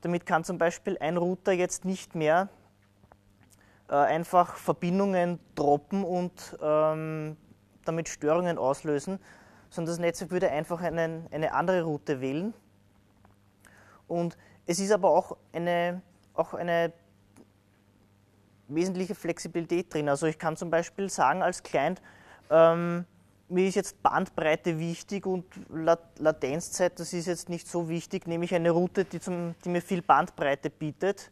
Damit 0.00 0.24
kann 0.24 0.42
zum 0.42 0.56
Beispiel 0.56 0.96
ein 0.98 1.18
Router 1.18 1.52
jetzt 1.52 1.84
nicht 1.84 2.14
mehr 2.14 2.48
äh, 3.90 3.94
einfach 3.94 4.56
Verbindungen 4.56 5.38
droppen 5.54 6.02
und 6.02 6.58
ähm, 6.62 7.36
damit 7.84 8.08
Störungen 8.08 8.56
auslösen, 8.56 9.18
sondern 9.68 9.92
das 9.92 10.00
Netzwerk 10.00 10.30
würde 10.30 10.50
einfach 10.50 10.80
einen, 10.80 11.26
eine 11.30 11.52
andere 11.52 11.82
Route 11.82 12.22
wählen. 12.22 12.54
Und 14.08 14.38
es 14.64 14.80
ist 14.80 14.92
aber 14.92 15.10
auch 15.10 15.36
eine, 15.52 16.00
auch 16.32 16.54
eine 16.54 16.90
wesentliche 18.68 19.14
Flexibilität 19.14 19.92
drin. 19.92 20.08
Also 20.08 20.26
ich 20.26 20.38
kann 20.38 20.56
zum 20.56 20.70
Beispiel 20.70 21.10
sagen 21.10 21.42
als 21.42 21.62
Client, 21.62 22.00
ähm, 22.48 23.04
mir 23.50 23.68
ist 23.68 23.74
jetzt 23.74 24.02
Bandbreite 24.02 24.78
wichtig 24.78 25.26
und 25.26 25.44
Latenzzeit, 25.68 26.98
das 26.98 27.12
ist 27.12 27.26
jetzt 27.26 27.48
nicht 27.48 27.68
so 27.68 27.88
wichtig, 27.88 28.26
nehme 28.26 28.44
ich 28.44 28.54
eine 28.54 28.70
Route, 28.70 29.04
die, 29.04 29.20
zum, 29.20 29.54
die 29.64 29.68
mir 29.68 29.82
viel 29.82 30.02
Bandbreite 30.02 30.70
bietet. 30.70 31.30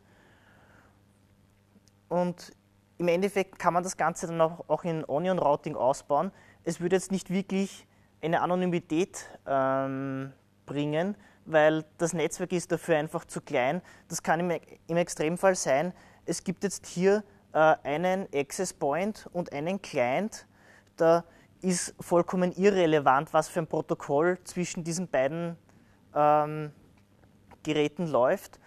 Und 2.08 2.52
im 2.98 3.08
Endeffekt 3.08 3.58
kann 3.58 3.74
man 3.74 3.82
das 3.82 3.96
Ganze 3.96 4.26
dann 4.26 4.40
auch, 4.40 4.68
auch 4.68 4.84
in 4.84 5.04
Onion 5.04 5.38
Routing 5.38 5.76
ausbauen. 5.76 6.32
Es 6.64 6.80
würde 6.80 6.96
jetzt 6.96 7.12
nicht 7.12 7.30
wirklich 7.30 7.86
eine 8.20 8.40
Anonymität 8.40 9.26
ähm, 9.46 10.32
bringen, 10.66 11.16
weil 11.44 11.84
das 11.98 12.12
Netzwerk 12.12 12.52
ist 12.52 12.72
dafür 12.72 12.96
einfach 12.96 13.24
zu 13.24 13.40
klein. 13.40 13.80
Das 14.08 14.22
kann 14.22 14.40
im, 14.40 14.58
im 14.88 14.96
Extremfall 14.96 15.54
sein, 15.54 15.92
es 16.26 16.44
gibt 16.44 16.64
jetzt 16.64 16.86
hier 16.86 17.22
äh, 17.52 17.76
einen 17.84 18.26
Access 18.34 18.74
Point 18.74 19.28
und 19.32 19.52
einen 19.52 19.80
Client, 19.80 20.46
da 20.96 21.24
ist 21.60 21.94
vollkommen 22.00 22.52
irrelevant, 22.52 23.32
was 23.32 23.48
für 23.48 23.60
ein 23.60 23.66
Protokoll 23.66 24.38
zwischen 24.44 24.84
diesen 24.84 25.08
beiden 25.08 25.56
ähm, 26.14 26.72
Geräten 27.62 28.06
läuft. 28.06 28.58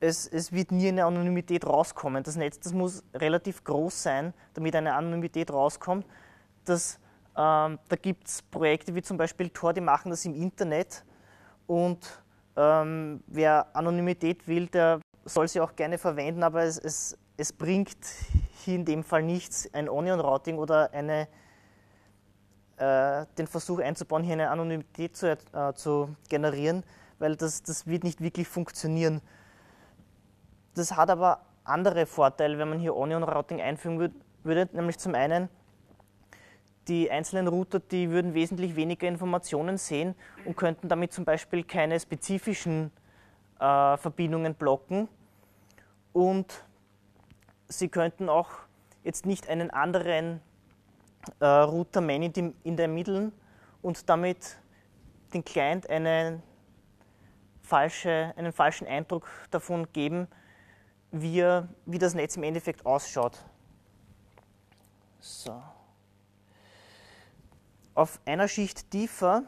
Es, 0.00 0.26
es, 0.26 0.52
wird 0.52 0.72
nie 0.72 0.88
eine 0.88 1.04
Anonymität 1.04 1.66
rauskommen. 1.66 2.22
Das 2.22 2.36
Netz 2.36 2.60
das 2.60 2.72
muss 2.72 3.02
relativ 3.14 3.64
groß 3.64 4.02
sein, 4.02 4.34
damit 4.54 4.76
eine 4.76 4.94
Anonymität 4.94 5.50
rauskommt. 5.50 6.06
Das, 6.64 6.98
ähm, 7.36 7.78
da 7.88 7.96
gibt 8.00 8.28
es 8.28 8.42
Projekte 8.42 8.94
wie 8.94 9.02
zum 9.02 9.16
Beispiel 9.16 9.48
Tor, 9.50 9.72
die 9.72 9.80
machen 9.80 10.10
das 10.10 10.24
im 10.24 10.34
Internet. 10.34 11.04
Und 11.66 12.22
ähm, 12.56 13.22
wer 13.26 13.74
Anonymität 13.74 14.46
will, 14.46 14.66
der 14.66 15.00
soll 15.24 15.48
sie 15.48 15.60
auch 15.60 15.74
gerne 15.74 15.98
verwenden, 15.98 16.42
aber 16.42 16.62
es, 16.62 16.78
es, 16.78 17.18
es 17.36 17.52
bringt 17.52 17.96
hier 18.64 18.76
in 18.76 18.84
dem 18.84 19.02
Fall 19.02 19.22
nichts, 19.22 19.68
ein 19.72 19.88
Onion-Routing 19.88 20.58
oder 20.58 20.92
eine 20.92 21.28
den 22.78 23.46
Versuch 23.46 23.80
einzubauen, 23.80 24.22
hier 24.22 24.34
eine 24.34 24.50
Anonymität 24.50 25.16
zu, 25.16 25.32
äh, 25.32 25.72
zu 25.74 26.14
generieren, 26.28 26.84
weil 27.18 27.36
das, 27.36 27.62
das 27.62 27.86
wird 27.86 28.04
nicht 28.04 28.20
wirklich 28.20 28.48
funktionieren. 28.48 29.22
Das 30.74 30.94
hat 30.94 31.08
aber 31.10 31.40
andere 31.64 32.06
Vorteile, 32.06 32.58
wenn 32.58 32.68
man 32.68 32.78
hier 32.78 32.94
Onion 32.94 33.22
Routing 33.22 33.60
einführen 33.60 33.98
würd, 33.98 34.12
würde, 34.42 34.68
nämlich 34.72 34.98
zum 34.98 35.14
einen, 35.14 35.48
die 36.88 37.10
einzelnen 37.10 37.48
Router, 37.48 37.80
die 37.80 38.10
würden 38.10 38.34
wesentlich 38.34 38.76
weniger 38.76 39.08
Informationen 39.08 39.76
sehen 39.76 40.14
und 40.44 40.56
könnten 40.56 40.88
damit 40.88 41.12
zum 41.12 41.24
Beispiel 41.24 41.64
keine 41.64 41.98
spezifischen 41.98 42.92
äh, 43.58 43.96
Verbindungen 43.96 44.54
blocken 44.54 45.08
und 46.12 46.64
sie 47.68 47.88
könnten 47.88 48.28
auch 48.28 48.50
jetzt 49.02 49.26
nicht 49.26 49.48
einen 49.48 49.70
anderen 49.70 50.40
äh, 51.40 51.46
Router 51.46 52.00
Man 52.00 52.22
in 52.22 52.76
der 52.76 52.88
Mitteln 52.88 53.32
und 53.82 54.08
damit 54.08 54.58
den 55.32 55.44
Client 55.44 55.88
eine 55.90 56.42
falsche, 57.62 58.32
einen 58.36 58.52
falschen 58.52 58.86
Eindruck 58.86 59.28
davon 59.50 59.92
geben, 59.92 60.28
wie, 61.10 61.42
wie 61.84 61.98
das 61.98 62.14
Netz 62.14 62.36
im 62.36 62.42
Endeffekt 62.42 62.86
ausschaut. 62.86 63.44
So. 65.20 65.62
Auf 67.94 68.20
einer 68.26 68.48
Schicht 68.48 68.90
tiefer, 68.90 69.42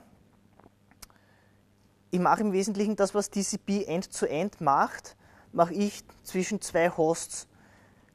ich 2.10 2.20
mache 2.20 2.40
im 2.40 2.52
Wesentlichen 2.52 2.96
das, 2.96 3.14
was 3.14 3.30
TCP 3.30 3.84
End-to-End 3.84 4.56
-End 4.56 4.64
macht, 4.64 5.16
mache 5.52 5.74
ich 5.74 6.02
zwischen 6.22 6.60
zwei 6.60 6.88
Hosts. 6.88 7.46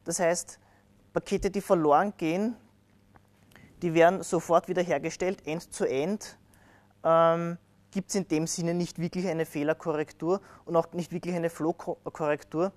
Das 0.03 0.19
heißt, 0.19 0.59
Pakete, 1.13 1.51
die 1.51 1.61
verloren 1.61 2.13
gehen, 2.17 2.55
die 3.83 3.93
werden 3.93 4.23
sofort 4.23 4.69
wiederhergestellt, 4.69 5.45
end-zu-end. 5.45 6.39
Ähm, 7.03 7.57
Gibt 7.91 8.09
es 8.09 8.15
in 8.15 8.27
dem 8.29 8.47
Sinne 8.47 8.73
nicht 8.73 8.97
wirklich 8.97 9.27
eine 9.27 9.45
Fehlerkorrektur 9.45 10.39
und 10.63 10.75
auch 10.77 10.91
nicht 10.93 11.11
wirklich 11.11 11.35
eine 11.35 11.49
Flow-Korrektur. 11.49 12.71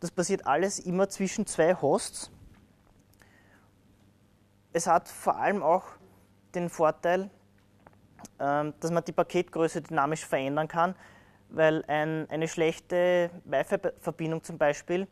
Das 0.00 0.10
passiert 0.10 0.46
alles 0.46 0.80
immer 0.80 1.08
zwischen 1.08 1.46
zwei 1.46 1.74
Hosts. 1.74 2.32
Es 4.72 4.88
hat 4.88 5.08
vor 5.08 5.36
allem 5.36 5.62
auch 5.62 5.84
den 6.54 6.68
Vorteil, 6.68 7.30
ähm, 8.40 8.74
dass 8.80 8.90
man 8.90 9.04
die 9.04 9.12
Paketgröße 9.12 9.82
dynamisch 9.82 10.26
verändern 10.26 10.66
kann, 10.66 10.96
weil 11.48 11.84
ein, 11.86 12.28
eine 12.28 12.48
schlechte 12.48 13.30
Wi-Fi-Verbindung 13.44 14.42
zum 14.42 14.58
Beispiel 14.58 15.06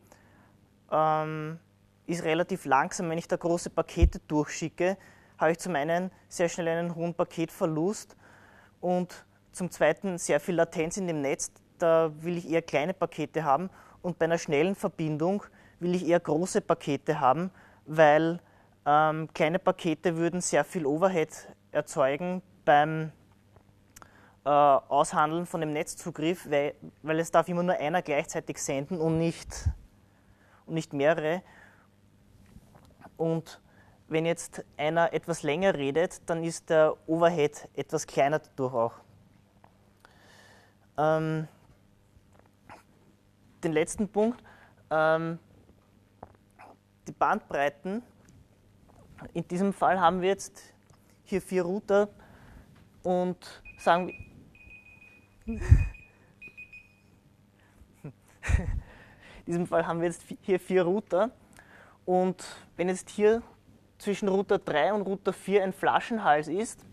ähm, 0.91 1.61
ist 2.07 2.25
relativ 2.25 2.65
langsam, 2.65 3.09
wenn 3.09 3.19
ich 3.19 3.29
da 3.29 3.37
große 3.37 3.71
Pakete 3.71 4.19
durchschicke, 4.27 4.99
habe 5.39 5.53
ich 5.53 5.59
zum 5.59 5.75
einen 5.77 6.11
sehr 6.29 6.49
schnell 6.49 6.69
einen 6.69 6.95
hohen 6.95 7.15
Paketverlust 7.15 8.17
und 8.81 9.25
zum 9.53 9.71
zweiten 9.71 10.19
sehr 10.19 10.41
viel 10.41 10.57
Latenz 10.57 10.97
in 10.97 11.07
dem 11.07 11.23
Netz. 11.23 11.51
Da 11.79 12.11
will 12.23 12.37
ich 12.37 12.49
eher 12.49 12.63
kleine 12.63 12.93
Pakete 12.93 13.45
haben 13.45 13.71
und 14.03 14.19
bei 14.19 14.25
einer 14.25 14.39
schnellen 14.39 14.75
Verbindung 14.75 15.45
will 15.81 15.95
ich 15.95 16.07
eher 16.07 16.21
große 16.21 16.61
Pakete 16.61 17.21
haben, 17.21 17.51
weil 17.87 18.41
ähm, 18.85 19.29
kleine 19.33 19.59
Pakete 19.59 20.17
würden 20.17 20.41
sehr 20.41 20.65
viel 20.65 20.87
Overhead 20.87 21.31
erzeugen 21.71 22.43
beim 22.65 23.13
äh, 24.45 24.49
Aushandeln 24.49 25.47
von 25.47 25.61
dem 25.61 25.73
Netzzugriff, 25.73 26.51
weil, 26.51 26.75
weil 27.03 27.21
es 27.21 27.31
darf 27.31 27.49
immer 27.49 27.63
nur 27.63 27.77
einer 27.77 28.03
gleichzeitig 28.03 28.59
senden 28.59 29.01
und 29.01 29.19
nicht, 29.19 29.69
und 30.67 30.75
nicht 30.75 30.93
mehrere. 30.93 31.43
Und 33.17 33.61
wenn 34.09 34.27
jetzt 34.27 34.65
einer 34.77 35.13
etwas 35.13 35.43
länger 35.43 35.75
redet, 35.75 36.23
dann 36.27 36.43
ist 36.43 36.71
der 36.71 36.97
Overhead 37.07 37.69
etwas 37.75 38.07
kleiner 38.07 38.39
dadurch 38.39 38.75
auch. 38.75 38.95
Ähm, 40.97 41.47
den 43.63 43.73
letzten 43.73 44.09
Punkt, 44.09 44.43
ähm, 44.91 45.39
die 47.07 47.13
Bandbreiten. 47.13 48.03
In 49.35 49.47
diesem 49.49 49.73
Fall 49.73 50.01
haben 50.01 50.21
wir 50.21 50.29
jetzt 50.29 50.75
hier 51.25 51.43
vier 51.43 51.63
Router 51.63 52.09
und 53.03 53.63
sagen 53.79 54.13
diesem 59.47 59.67
Fall 59.67 59.87
haben 59.87 60.01
wir 60.01 60.09
jetzt 60.09 60.23
hier 60.43 60.61
vier 60.61 60.83
Router. 60.83 61.31
Und 62.05 62.45
wenn 62.77 62.89
jetzt 62.89 63.11
hier 63.11 63.43
zwischen 63.99 64.29
Router 64.29 64.59
3 64.59 64.95
und 64.95 65.03
Router 65.03 65.33
4 65.33 65.65
ein 65.65 65.73
Flaschenhals 65.73 66.49
ist, 66.49 66.85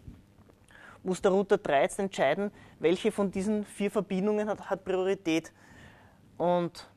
muss 1.04 1.22
der 1.22 1.32
Router 1.32 1.58
3 1.58 1.82
jetzt 1.84 2.00
entscheiden, 2.00 2.52
welche 2.80 3.12
von 3.12 3.32
diesen 3.32 3.64
vier 3.64 3.92
Verbindungen 3.92 4.50
hat, 4.50 4.70
hat 4.70 4.84
Priorität. 4.84 5.54
Und 6.38 6.90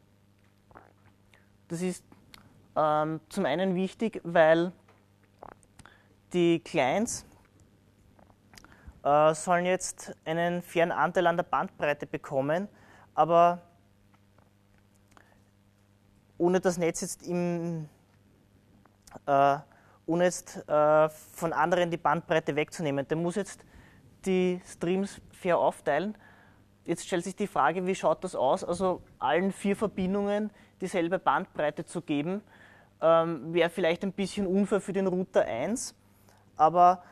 das 1.68 1.82
ist 1.82 2.02
ähm, 2.74 3.20
zum 3.28 3.44
einen 3.44 3.74
wichtig, 3.74 4.20
weil 4.24 4.72
die 6.32 6.60
Clients 6.60 7.26
äh, 9.02 9.34
sollen 9.34 9.66
jetzt 9.66 10.14
einen 10.24 10.62
fairen 10.62 10.92
Anteil 10.92 11.26
an 11.26 11.36
der 11.36 11.44
Bandbreite 11.44 12.06
bekommen, 12.06 12.68
aber 13.14 13.62
ohne 16.38 16.60
das 16.60 16.78
Netz 16.78 17.00
jetzt 17.00 17.26
im, 17.26 17.88
äh, 19.26 19.58
ohne 20.08 20.24
jetzt 20.24 20.56
äh, 20.68 21.08
von 21.08 21.52
anderen 21.52 21.90
die 21.90 21.96
Bandbreite 21.96 22.56
wegzunehmen. 22.56 23.06
Der 23.06 23.16
muss 23.16 23.36
jetzt 23.36 23.60
die 24.24 24.60
Streams 24.64 25.20
fair 25.32 25.58
aufteilen. 25.58 26.16
Jetzt 26.84 27.06
stellt 27.06 27.24
sich 27.24 27.36
die 27.36 27.46
Frage, 27.46 27.86
wie 27.86 27.94
schaut 27.94 28.24
das 28.24 28.34
aus? 28.34 28.64
Also 28.64 29.02
allen 29.18 29.52
vier 29.52 29.76
Verbindungen 29.76 30.50
dieselbe 30.80 31.18
Bandbreite 31.18 31.84
zu 31.84 32.00
geben, 32.00 32.42
ähm, 33.02 33.52
wäre 33.52 33.68
vielleicht 33.68 34.02
ein 34.02 34.12
bisschen 34.12 34.46
unfair 34.46 34.80
für 34.80 34.92
den 34.92 35.06
Router 35.06 35.44
1, 35.44 35.94
aber 36.56 37.02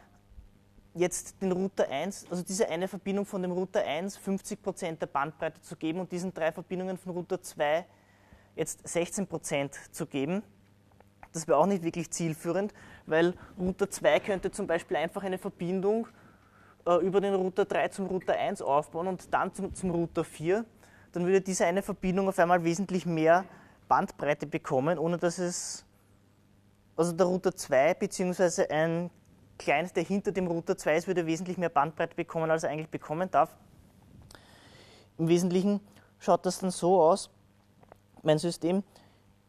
jetzt 0.95 1.43
den 1.43 1.53
Router 1.53 1.89
1, 1.91 2.29
also 2.31 2.43
diese 2.43 2.69
eine 2.69 2.89
Verbindung 2.89 3.27
von 3.27 3.43
dem 3.43 3.53
Router 3.53 3.85
1 3.85 4.19
50% 4.19 4.97
der 4.97 5.07
Bandbreite 5.07 5.61
zu 5.61 5.77
geben 5.77 6.01
und 6.01 6.11
diesen 6.11 6.33
drei 6.33 6.51
Verbindungen 6.53 6.97
von 6.97 7.13
Router 7.13 7.43
2 7.43 7.85
jetzt 8.55 8.87
16% 8.87 9.93
zu 9.93 10.07
geben. 10.07 10.43
Das 11.37 11.47
wäre 11.47 11.59
auch 11.59 11.67
nicht 11.67 11.83
wirklich 11.83 12.11
zielführend, 12.11 12.73
weil 13.05 13.35
Router 13.61 13.91
2 13.91 14.21
könnte 14.21 14.51
zum 14.51 14.67
Beispiel 14.67 14.97
einfach 14.97 15.23
eine 15.23 15.37
Verbindung 15.37 16.09
äh, 16.87 16.95
über 17.05 17.21
den 17.21 17.35
Router 17.35 17.67
3 17.67 17.89
zum 17.89 18.07
Router 18.07 18.33
1 18.33 18.63
aufbauen 18.63 19.07
und 19.07 19.35
dann 19.35 19.53
zum, 19.53 19.75
zum 19.75 19.91
Router 19.91 20.25
4. 20.25 20.65
Dann 21.13 21.27
würde 21.27 21.43
diese 21.43 21.67
eine 21.67 21.83
Verbindung 21.83 22.31
auf 22.31 22.39
einmal 22.39 22.65
wesentlich 22.65 23.05
mehr 23.05 23.45
Bandbreite 23.87 24.47
bekommen, 24.47 24.99
ohne 24.99 25.19
dass 25.19 25.39
es, 25.39 25.85
also 26.97 27.13
der 27.13 27.27
Router 27.27 27.55
2 27.55 27.93
bzw. 27.93 28.69
ein 28.71 29.11
Client, 29.59 29.95
der 29.95 30.05
hinter 30.05 30.33
dem 30.33 30.47
Router 30.47 30.79
2 30.79 30.97
ist, 30.97 31.07
würde 31.07 31.27
wesentlich 31.27 31.59
mehr 31.59 31.69
Bandbreite 31.69 32.17
bekommen, 32.17 32.51
als 32.51 32.65
er 32.65 32.71
eigentlich 32.71 32.89
bekommen 32.89 33.31
darf. 33.31 33.55
Im 35.19 35.29
Wesentlichen 35.29 35.81
schaut 36.19 36.47
das 36.47 36.61
dann 36.61 36.71
so 36.71 36.99
aus, 36.99 37.29
mein 38.23 38.39
System, 38.39 38.83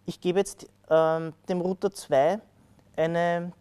ich 0.07 0.21
gebe 0.21 0.39
jetzt 0.39 0.65
ähm, 0.89 1.33
dem 1.49 1.61
Router 1.61 1.91
2 1.91 2.39
eine, 2.95 3.51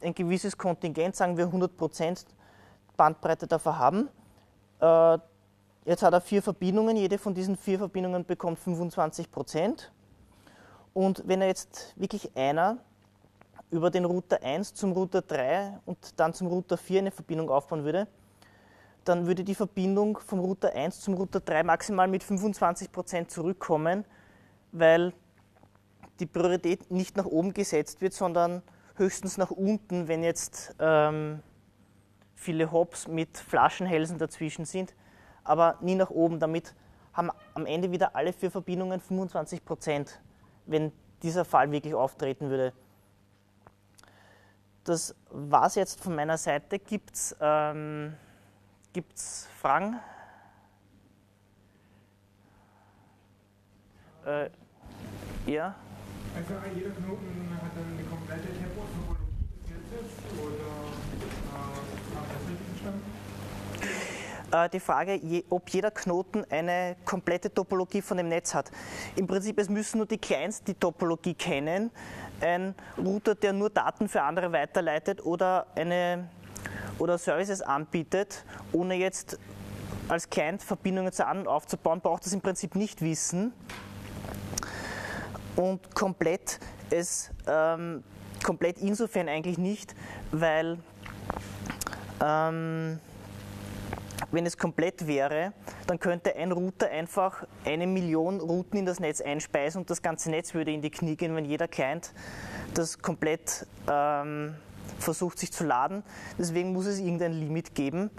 ein 0.00 0.14
gewisses 0.14 0.56
Kontingent, 0.56 1.14
sagen 1.14 1.36
wir 1.36 1.46
100% 1.46 2.24
Bandbreite 2.96 3.46
dafür 3.46 3.78
haben. 3.78 4.08
Äh, 4.80 5.18
jetzt 5.84 6.02
hat 6.02 6.14
er 6.14 6.22
vier 6.22 6.42
Verbindungen, 6.42 6.96
jede 6.96 7.18
von 7.18 7.34
diesen 7.34 7.56
vier 7.58 7.78
Verbindungen 7.78 8.24
bekommt 8.24 8.58
25%. 8.58 9.90
Und 10.94 11.22
wenn 11.26 11.42
er 11.42 11.48
jetzt 11.48 11.92
wirklich 11.96 12.34
einer 12.34 12.78
über 13.70 13.90
den 13.90 14.06
Router 14.06 14.42
1 14.42 14.72
zum 14.72 14.92
Router 14.92 15.20
3 15.20 15.78
und 15.84 16.18
dann 16.18 16.32
zum 16.32 16.46
Router 16.46 16.78
4 16.78 17.00
eine 17.00 17.10
Verbindung 17.10 17.50
aufbauen 17.50 17.84
würde, 17.84 18.08
dann 19.04 19.26
würde 19.26 19.44
die 19.44 19.54
Verbindung 19.54 20.18
vom 20.18 20.40
Router 20.40 20.72
1 20.72 21.00
zum 21.00 21.14
Router 21.14 21.40
3 21.40 21.64
maximal 21.64 22.08
mit 22.08 22.24
25% 22.24 23.28
zurückkommen, 23.28 24.06
weil 24.70 25.12
die 26.20 26.26
Priorität 26.26 26.90
nicht 26.90 27.16
nach 27.16 27.26
oben 27.26 27.54
gesetzt 27.54 28.00
wird, 28.00 28.12
sondern 28.12 28.62
höchstens 28.96 29.38
nach 29.38 29.50
unten, 29.50 30.08
wenn 30.08 30.22
jetzt 30.22 30.74
ähm, 30.78 31.42
viele 32.34 32.70
Hops 32.70 33.08
mit 33.08 33.38
Flaschenhälsen 33.38 34.18
dazwischen 34.18 34.64
sind, 34.64 34.94
aber 35.44 35.78
nie 35.80 35.94
nach 35.94 36.10
oben. 36.10 36.38
Damit 36.38 36.74
haben 37.12 37.30
am 37.54 37.66
Ende 37.66 37.90
wieder 37.90 38.14
alle 38.16 38.32
vier 38.32 38.50
Verbindungen 38.50 39.00
25% 39.00 40.10
wenn 40.64 40.92
dieser 41.22 41.44
Fall 41.44 41.72
wirklich 41.72 41.92
auftreten 41.92 42.48
würde 42.48 42.72
das 44.84 45.14
war 45.30 45.66
es 45.66 45.74
jetzt 45.76 46.00
von 46.00 46.14
meiner 46.14 46.36
Seite. 46.36 46.78
Gibt 46.78 47.14
es 47.14 47.36
ähm, 47.40 48.14
Fragen? 49.60 50.00
Äh, 54.26 54.50
ja? 55.46 55.74
Also 56.42 56.54
jeder 56.74 56.90
Knoten 56.90 57.50
hat 57.54 57.70
dann 57.76 57.86
eine 57.86 58.02
komplette 58.08 58.48
Tempo-Topologie 58.48 59.22
des 59.62 59.70
Netzes 59.70 60.10
oder 60.42 60.72
äh? 64.50 64.64
Äh, 64.64 64.68
die 64.70 64.80
Frage, 64.80 65.20
ob 65.50 65.68
jeder 65.70 65.92
Knoten 65.92 66.44
eine 66.50 66.96
komplette 67.04 67.54
Topologie 67.54 68.02
von 68.02 68.16
dem 68.16 68.28
Netz 68.28 68.54
hat. 68.54 68.72
Im 69.14 69.28
Prinzip, 69.28 69.56
es 69.58 69.68
müssen 69.68 69.98
nur 69.98 70.06
die 70.06 70.18
Clients 70.18 70.64
die 70.64 70.74
Topologie 70.74 71.34
kennen. 71.34 71.92
Ein 72.40 72.74
Router, 72.98 73.36
der 73.36 73.52
nur 73.52 73.70
Daten 73.70 74.08
für 74.08 74.22
andere 74.22 74.50
weiterleitet 74.50 75.24
oder, 75.24 75.68
eine, 75.76 76.28
oder 76.98 77.18
Services 77.18 77.62
anbietet, 77.62 78.44
ohne 78.72 78.96
jetzt 78.96 79.38
als 80.08 80.28
Client 80.28 80.60
Verbindungen 80.60 81.12
zu 81.12 81.24
anderen 81.24 81.46
aufzubauen, 81.46 82.00
braucht 82.00 82.26
das 82.26 82.32
im 82.32 82.40
Prinzip 82.40 82.74
nicht 82.74 83.00
wissen. 83.00 83.52
Und 85.56 85.94
komplett 85.94 86.58
es 86.90 87.30
ähm, 87.46 88.02
komplett 88.42 88.78
insofern 88.78 89.28
eigentlich 89.28 89.58
nicht, 89.58 89.94
weil 90.30 90.78
ähm, 92.22 92.98
wenn 94.30 94.46
es 94.46 94.56
komplett 94.56 95.06
wäre, 95.06 95.52
dann 95.86 95.98
könnte 95.98 96.34
ein 96.36 96.52
Router 96.52 96.90
einfach 96.90 97.44
eine 97.64 97.86
Million 97.86 98.40
Routen 98.40 98.78
in 98.78 98.86
das 98.86 99.00
Netz 99.00 99.20
einspeisen 99.20 99.82
und 99.82 99.90
das 99.90 100.00
ganze 100.00 100.30
Netz 100.30 100.54
würde 100.54 100.72
in 100.72 100.80
die 100.80 100.90
Knie 100.90 101.16
gehen, 101.16 101.34
wenn 101.34 101.44
jeder 101.44 101.68
Client 101.68 102.12
das 102.74 102.98
komplett 102.98 103.66
ähm, 103.90 104.54
versucht 104.98 105.38
sich 105.38 105.52
zu 105.52 105.64
laden. 105.64 106.02
Deswegen 106.38 106.72
muss 106.72 106.86
es 106.86 106.98
irgendein 106.98 107.32
Limit 107.32 107.74
geben. 107.74 108.10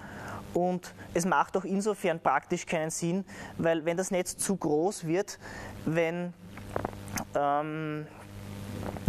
Und 0.53 0.93
es 1.15 1.25
macht 1.25 1.57
auch 1.57 1.63
insofern 1.63 2.19
praktisch 2.19 2.67
keinen 2.67 2.91
Sinn, 2.91 3.25
weil 3.57 3.85
wenn 3.85 3.97
das 3.97 4.11
Netz 4.11 4.37
zu 4.37 4.55
groß 4.55 5.07
wird, 5.07 5.39
wenn, 5.85 6.33
ähm, 7.35 8.07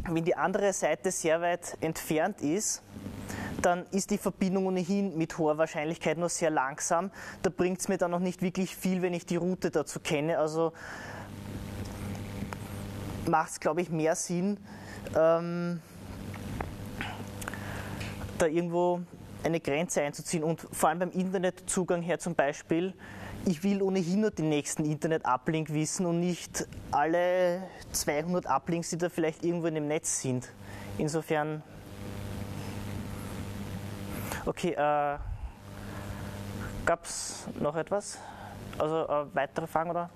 wenn 0.09 0.25
die 0.25 0.37
andere 0.37 0.73
Seite 0.73 1.11
sehr 1.11 1.41
weit 1.41 1.77
entfernt 1.81 2.41
ist, 2.43 2.83
dann 3.63 3.87
ist 3.93 4.11
die 4.11 4.19
Verbindung 4.19 4.67
ohnehin 4.67 5.17
mit 5.17 5.39
hoher 5.39 5.57
Wahrscheinlichkeit 5.57 6.19
nur 6.19 6.29
sehr 6.29 6.51
langsam. 6.51 7.11
Da 7.43 7.51
bringt 7.51 7.81
es 7.81 7.89
mir 7.89 7.97
dann 7.97 8.11
noch 8.11 8.21
nicht 8.21 8.43
wirklich 8.43 8.77
viel, 8.77 9.01
wenn 9.01 9.15
ich 9.15 9.25
die 9.25 9.37
Route 9.37 9.71
dazu 9.71 10.01
kenne. 10.01 10.39
Also 10.39 10.73
macht 13.27 13.53
es, 13.53 13.61
glaube 13.61 13.81
ich, 13.81 13.91
mehr 13.91 14.15
Sinn, 14.15 14.59
ähm, 15.17 15.81
da 18.37 18.47
irgendwo 18.47 19.01
eine 19.43 19.61
Grenze 19.61 20.03
einzuziehen. 20.03 20.45
Und 20.45 20.61
vor 20.73 20.91
allem 20.91 20.99
beim 20.99 21.11
Internetzugang 21.11 22.03
her 22.03 22.19
zum 22.19 22.35
Beispiel, 22.35 22.93
ich 23.47 23.63
will 23.63 23.83
ohnehin 23.83 24.23
nur 24.23 24.31
den 24.31 24.49
nächsten 24.49 24.85
Internet-Uplink 24.85 25.73
wissen 25.73 26.07
und 26.07 26.21
nicht 26.21 26.67
alle 26.91 27.63
200 27.93 28.47
Uplinks, 28.47 28.91
die 28.91 28.99
da 28.99 29.09
vielleicht 29.09 29.45
irgendwo 29.45 29.67
in 29.67 29.75
dem 29.75 29.89
Netz 29.89 30.21
sind. 30.21 30.51
Insofern 30.99 31.63
Okay, 34.47 34.73
äh, 34.73 35.19
gab 36.85 37.05
es 37.05 37.47
noch 37.59 37.75
etwas? 37.77 38.19
Also 38.77 39.05
äh, 39.09 39.35
weitere 39.35 39.67
Fragen 39.67 39.91
oder? 39.91 40.11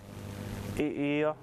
Ja. 0.77 1.35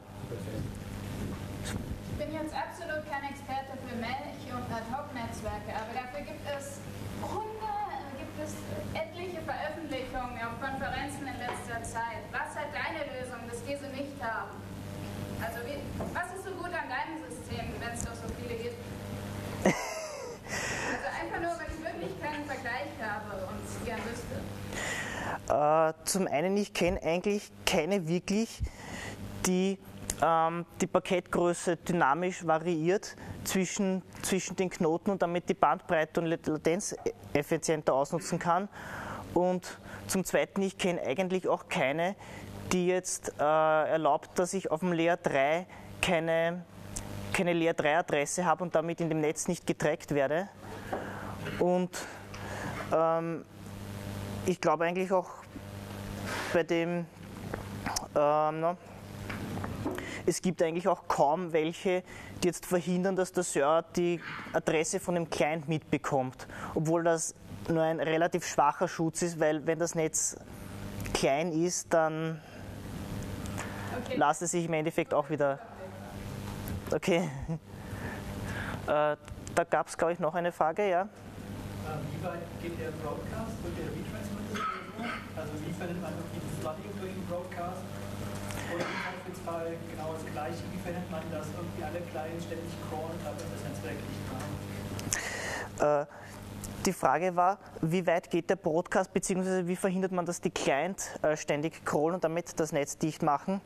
Ich 1.64 2.26
bin 2.26 2.32
jetzt 2.32 2.54
absolut 2.54 3.10
kein 3.10 3.24
Experte 3.24 3.76
für 3.88 3.96
Melch- 3.96 4.54
und 4.54 4.72
Ad-Hoc-Netzwerke, 4.72 5.74
aber 5.74 5.94
dafür 5.96 6.22
gibt 6.26 6.46
es 6.46 6.78
hundert, 7.24 7.55
gibt 8.36 8.50
es 8.50 8.56
etliche 8.94 9.42
Veröffentlichungen 9.42 10.36
auf 10.44 10.60
Konferenzen 10.60 11.28
in 11.28 11.40
letzter 11.40 11.82
Zeit. 11.84 12.24
Was 12.32 12.56
hat 12.56 12.68
deine 12.74 13.08
Lösung, 13.16 13.40
dass 13.50 13.64
diese 13.64 13.88
nicht 13.96 14.20
haben? 14.22 14.52
Also 15.42 15.60
wie, 15.66 15.80
was 16.14 16.36
ist 16.36 16.44
so 16.44 16.52
gut 16.52 16.72
an 16.72 16.88
deinem 16.90 17.24
System, 17.30 17.66
wenn 17.80 17.94
es 17.94 18.04
doch 18.04 18.16
so 18.16 18.28
viele 18.42 18.56
gibt? 18.62 18.76
Also 20.48 21.08
einfach 21.20 21.42
nur, 21.42 21.60
wenn 21.60 21.74
ich 21.74 21.84
wirklich 21.84 22.22
keinen 22.22 22.46
Vergleich 22.46 22.92
habe 23.02 23.48
und 23.48 23.58
es 23.66 23.84
gern 23.84 24.00
wüsste. 24.06 24.38
Äh, 25.52 25.94
zum 26.06 26.28
einen, 26.28 26.56
ich 26.56 26.74
kenne 26.74 27.02
eigentlich 27.02 27.52
keine 27.66 28.08
wirklich, 28.08 28.62
die 29.48 29.80
ähm, 30.22 30.66
die 30.82 30.88
Paketgröße 30.88 31.78
dynamisch 31.78 32.46
variiert 32.46 33.16
zwischen, 33.44 34.02
zwischen 34.22 34.56
den 34.56 34.70
Knoten 34.70 35.12
und 35.12 35.22
damit 35.22 35.50
die 35.50 35.54
Bandbreite 35.54 36.22
und 36.22 36.28
Latenz 36.28 36.96
effizienter 37.34 37.94
ausnutzen 37.94 38.40
kann. 38.40 38.70
Und 39.34 39.80
zum 40.08 40.24
Zweiten, 40.24 40.62
ich 40.62 40.78
kenne 40.78 41.02
eigentlich 41.02 41.48
auch 41.48 41.68
keine, 41.68 42.16
die 42.72 42.88
jetzt 42.88 43.34
äh, 43.40 43.44
erlaubt, 43.44 44.40
dass 44.40 44.54
ich 44.54 44.72
auf 44.72 44.80
dem 44.80 44.94
Layer 44.94 45.18
3 45.18 45.66
keine, 46.02 46.64
keine 47.34 47.54
Layer 47.54 47.74
3 47.74 47.98
Adresse 47.98 48.46
habe 48.46 48.64
und 48.64 48.74
damit 48.74 49.02
in 49.02 49.10
dem 49.10 49.20
Netz 49.20 49.48
nicht 49.48 49.68
getrackt 49.68 50.14
werde. 50.16 50.48
Und 51.60 51.90
ähm, 52.94 53.46
ich 54.46 54.62
glaube 54.62 54.86
eigentlich 54.86 55.12
auch 55.12 55.30
bei 56.54 56.64
dem, 56.64 57.06
ähm, 58.16 58.60
no, 58.60 58.78
es 60.26 60.42
gibt 60.42 60.62
eigentlich 60.62 60.88
auch 60.88 61.08
kaum 61.08 61.54
welche, 61.54 62.04
die 62.44 62.48
jetzt 62.48 62.66
verhindern, 62.66 63.16
dass 63.16 63.32
der 63.32 63.44
Server 63.44 63.84
die 63.96 64.20
Adresse 64.54 65.00
von 65.00 65.16
dem 65.16 65.30
Client 65.30 65.68
mitbekommt, 65.68 66.48
obwohl 66.74 67.04
das 67.04 67.36
nur 67.70 67.84
ein 67.84 68.00
relativ 68.00 68.46
schwacher 68.46 68.88
Schutz 68.88 69.22
ist, 69.22 69.40
weil 69.40 69.66
wenn 69.66 69.80
das 69.80 69.96
Netz 69.96 70.38
klein 71.14 71.52
ist, 71.52 71.94
dann 71.94 72.42
Okay. 74.06 74.18
lässt 74.18 74.42
es 74.42 74.52
sich 74.52 74.66
im 74.66 74.74
Endeffekt 74.74 75.14
auch 75.14 75.30
wieder. 75.30 75.60
Okay. 76.94 77.30
Äh, 78.88 79.18
da 79.56 79.64
gab 79.68 79.88
es, 79.88 79.98
glaube 79.98 80.14
ich, 80.14 80.20
noch 80.20 80.36
eine 80.36 80.52
Frage, 80.52 80.88
ja? 80.88 81.02
Äh, 81.02 81.08
Wie 82.14 82.24
weit 82.24 82.38
geht 82.62 82.80
der 82.80 82.92
Broadcast 83.02 83.58
und 83.66 83.74
der 83.76 83.86
Retransmitter 83.90 84.62
sowieso? 84.62 85.10
Also 85.36 85.54
wie 85.66 85.74
verhindert 85.74 86.04
man 86.04 86.14
irgendwie 86.14 86.42
das 86.46 86.60
Flooding 86.62 86.92
durch 87.02 87.14
den 87.14 87.26
Broadcast? 87.26 87.82
Oder 88.74 88.84
im 88.84 89.36
Zweifelsfall 89.36 89.78
genau 89.92 90.14
das 90.14 90.26
Gleiche, 90.32 90.64
wie 90.72 90.80
verhindert 90.80 91.12
man, 91.12 91.22
dass 91.32 91.48
irgendwie 91.56 91.84
alle 91.84 92.02
Clients 92.12 92.46
ständig 92.46 92.72
crawlen, 92.90 93.20
aber 93.26 93.36
das 93.36 93.64
Netzwerk 93.64 93.96
nicht 93.96 94.26
haben? 95.80 96.02
Äh, 96.02 96.06
die 96.86 96.94
Frage 96.94 97.36
war, 97.36 97.58
wie 97.82 98.06
weit 98.06 98.30
geht 98.30 98.50
der 98.50 98.56
Broadcast, 98.56 99.12
beziehungsweise 99.12 99.68
wie 99.68 99.76
verhindert 99.76 100.12
man, 100.12 100.26
dass 100.26 100.40
die 100.40 100.52
Client 100.52 101.02
äh, 101.22 101.36
ständig 101.36 101.84
crawlen 101.84 102.16
und 102.16 102.24
damit 102.24 102.60
das 102.60 102.72
Netz 102.72 102.98
dicht 102.98 103.24
machen? 103.24 103.62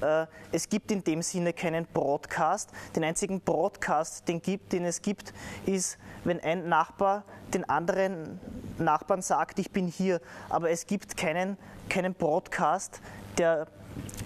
Äh, 0.00 0.26
es 0.52 0.68
gibt 0.68 0.90
in 0.90 1.02
dem 1.02 1.22
Sinne 1.22 1.52
keinen 1.52 1.86
Broadcast. 1.86 2.70
Den 2.94 3.04
einzigen 3.04 3.40
Broadcast, 3.40 4.28
den, 4.28 4.40
gibt, 4.40 4.72
den 4.72 4.84
es 4.84 5.02
gibt, 5.02 5.32
ist, 5.66 5.98
wenn 6.24 6.40
ein 6.40 6.68
Nachbar 6.68 7.24
den 7.52 7.68
anderen 7.68 8.40
Nachbarn 8.78 9.22
sagt, 9.22 9.58
ich 9.58 9.70
bin 9.70 9.86
hier. 9.86 10.20
Aber 10.48 10.70
es 10.70 10.86
gibt 10.86 11.16
keinen, 11.16 11.56
keinen 11.88 12.14
Broadcast, 12.14 13.00
der 13.38 13.66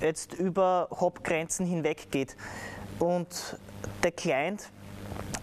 jetzt 0.01 0.35
über 0.35 0.89
Hop-Grenzen 0.91 1.67
hinweg 1.67 2.11
geht. 2.11 2.37
Und 2.99 3.59
der 4.03 4.13
Client, 4.13 4.71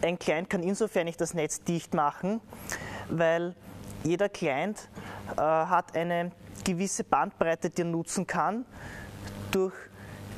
ein 0.01 0.19
Client 0.19 0.49
kann 0.49 0.63
insofern 0.63 1.05
nicht 1.05 1.19
das 1.21 1.33
Netz 1.33 1.63
dicht 1.63 1.93
machen, 1.93 2.41
weil 3.09 3.55
jeder 4.03 4.29
Client 4.29 4.89
äh, 5.37 5.41
hat 5.41 5.95
eine 5.95 6.31
gewisse 6.63 7.03
Bandbreite, 7.03 7.69
die 7.69 7.81
er 7.81 7.85
nutzen 7.85 8.27
kann 8.27 8.65
durch 9.51 9.73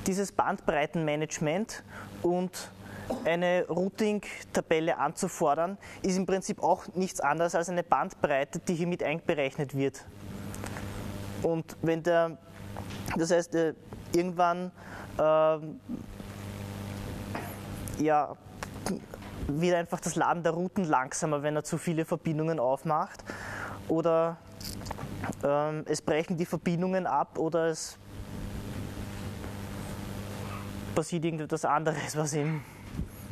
dieses 0.05 0.31
Bandbreitenmanagement 0.31 1.83
und 2.21 2.71
eine 3.25 3.65
Routing-Tabelle 3.67 4.97
anzufordern, 4.97 5.77
ist 6.01 6.17
im 6.17 6.25
Prinzip 6.25 6.61
auch 6.61 6.87
nichts 6.95 7.19
anderes 7.19 7.55
als 7.55 7.69
eine 7.69 7.83
Bandbreite, 7.83 8.59
die 8.59 8.75
hier 8.75 8.87
mit 8.87 9.03
einberechnet 9.03 9.75
wird. 9.75 10.05
Und 11.43 11.77
wenn 11.81 12.03
der, 12.03 12.37
das 13.15 13.31
heißt, 13.31 13.55
äh, 13.55 13.73
irgendwann 14.13 14.71
ähm, 15.19 15.79
ja, 17.99 18.35
wird 19.47 19.75
einfach 19.75 19.99
das 19.99 20.15
Laden 20.15 20.43
der 20.43 20.51
Routen 20.51 20.85
langsamer, 20.85 21.43
wenn 21.43 21.55
er 21.55 21.63
zu 21.63 21.77
viele 21.77 22.05
Verbindungen 22.05 22.59
aufmacht. 22.59 23.23
Oder 23.87 24.37
ähm, 25.43 25.83
es 25.87 26.01
brechen 26.01 26.37
die 26.37 26.45
Verbindungen 26.45 27.07
ab 27.07 27.37
oder 27.37 27.67
es 27.67 27.97
passiert 30.95 31.25
irgendetwas 31.25 31.63
anderes, 31.63 32.17
was 32.17 32.33
ihn 32.33 32.61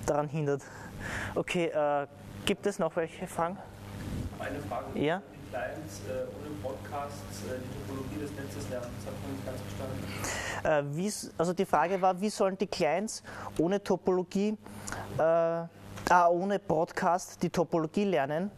daran 0.06 0.28
hindert. 0.28 0.62
Okay, 1.34 1.66
äh, 1.66 2.08
gibt 2.46 2.66
es 2.66 2.80
noch 2.80 2.96
welche 2.96 3.28
Fragen? 3.28 3.58
Eine 4.40 4.60
Frage. 4.60 5.00
Ja? 5.00 5.22
Clients 5.50 6.02
äh, 6.08 6.26
ohne 6.38 6.56
Podcasts 6.62 7.44
äh, 7.46 7.60
die 7.60 7.80
Topologie 7.80 8.20
des 8.20 8.32
Netzes 8.32 8.70
lernen. 8.70 8.88
Das 8.98 9.06
habe 9.08 9.18
ich 9.22 9.32
nicht 9.32 9.46
ganz 9.46 9.62
verstanden. 9.62 10.92
Äh, 10.92 10.98
wie, 10.98 11.12
also 11.38 11.54
die 11.54 11.66
Frage 11.66 12.02
war, 12.02 12.20
wie 12.20 12.30
sollen 12.30 12.58
die 12.58 12.68
Clients 12.68 13.24
ohne 13.58 13.82
Topologie, 13.84 14.58
äh, 15.18 15.22
ah, 15.22 15.68
ohne 16.30 16.60
Broadcast 16.60 17.42
die 17.42 17.50
Topologie 17.50 18.06
lernen? 18.06 18.52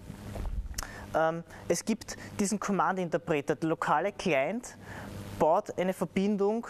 Ähm, 1.15 1.43
es 1.67 1.84
gibt 1.84 2.17
diesen 2.39 2.60
Command-Interpreter. 2.60 3.56
Der 3.56 3.69
lokale 3.69 4.12
Client 4.12 4.78
baut 5.39 5.78
eine 5.78 5.93
Verbindung 5.93 6.67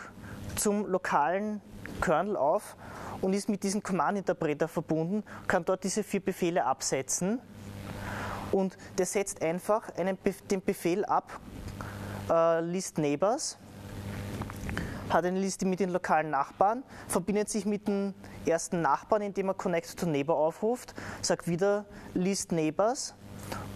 zum 0.56 0.88
lokalen 0.88 1.62
Kernel 2.02 2.36
auf 2.36 2.76
und 3.22 3.34
ist 3.34 3.50
mit 3.50 3.64
diesem 3.64 3.82
Command-Interpreter 3.82 4.68
verbunden, 4.68 5.24
kann 5.48 5.66
dort 5.66 5.84
diese 5.84 6.04
vier 6.04 6.20
Befehle 6.20 6.66
absetzen 6.66 7.40
und 8.52 8.78
der 8.98 9.06
setzt 9.06 9.42
einfach 9.42 9.90
einen, 9.98 10.18
den 10.50 10.64
Befehl 10.64 11.06
ab, 11.06 11.40
äh, 12.30 12.62
list 12.62 12.98
neighbors, 12.98 13.58
hat 15.10 15.26
eine 15.26 15.40
Liste 15.40 15.66
mit 15.66 15.80
den 15.80 15.90
lokalen 15.90 16.30
Nachbarn, 16.30 16.84
verbindet 17.08 17.50
sich 17.50 17.66
mit 17.66 17.88
dem 17.88 18.14
ersten 18.46 18.82
Nachbarn, 18.82 19.22
indem 19.22 19.50
er 19.50 19.54
Connect 19.54 19.98
to 19.98 20.06
Neighbor 20.06 20.38
aufruft, 20.38 20.94
sagt 21.22 21.48
wieder 21.48 21.86
List 22.14 22.52
Neighbors 22.52 23.14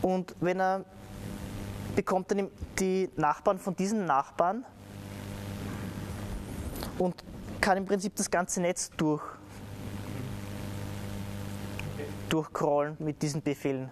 und 0.02 0.36
wenn 0.40 0.60
er 0.60 0.86
bekommt 1.96 2.32
dann 2.32 2.50
die 2.80 3.10
Nachbarn 3.16 3.60
von 3.60 3.76
diesen 3.76 4.06
Nachbarn 4.06 4.66
und 6.98 7.24
kann 7.60 7.78
im 7.78 7.86
Prinzip 7.86 8.16
das 8.16 8.30
ganze 8.32 8.62
Netz 8.62 8.90
durch 8.98 9.22
durchcrawlen 12.30 12.96
mit 13.00 13.22
diesen 13.22 13.42
Befehlen. 13.42 13.90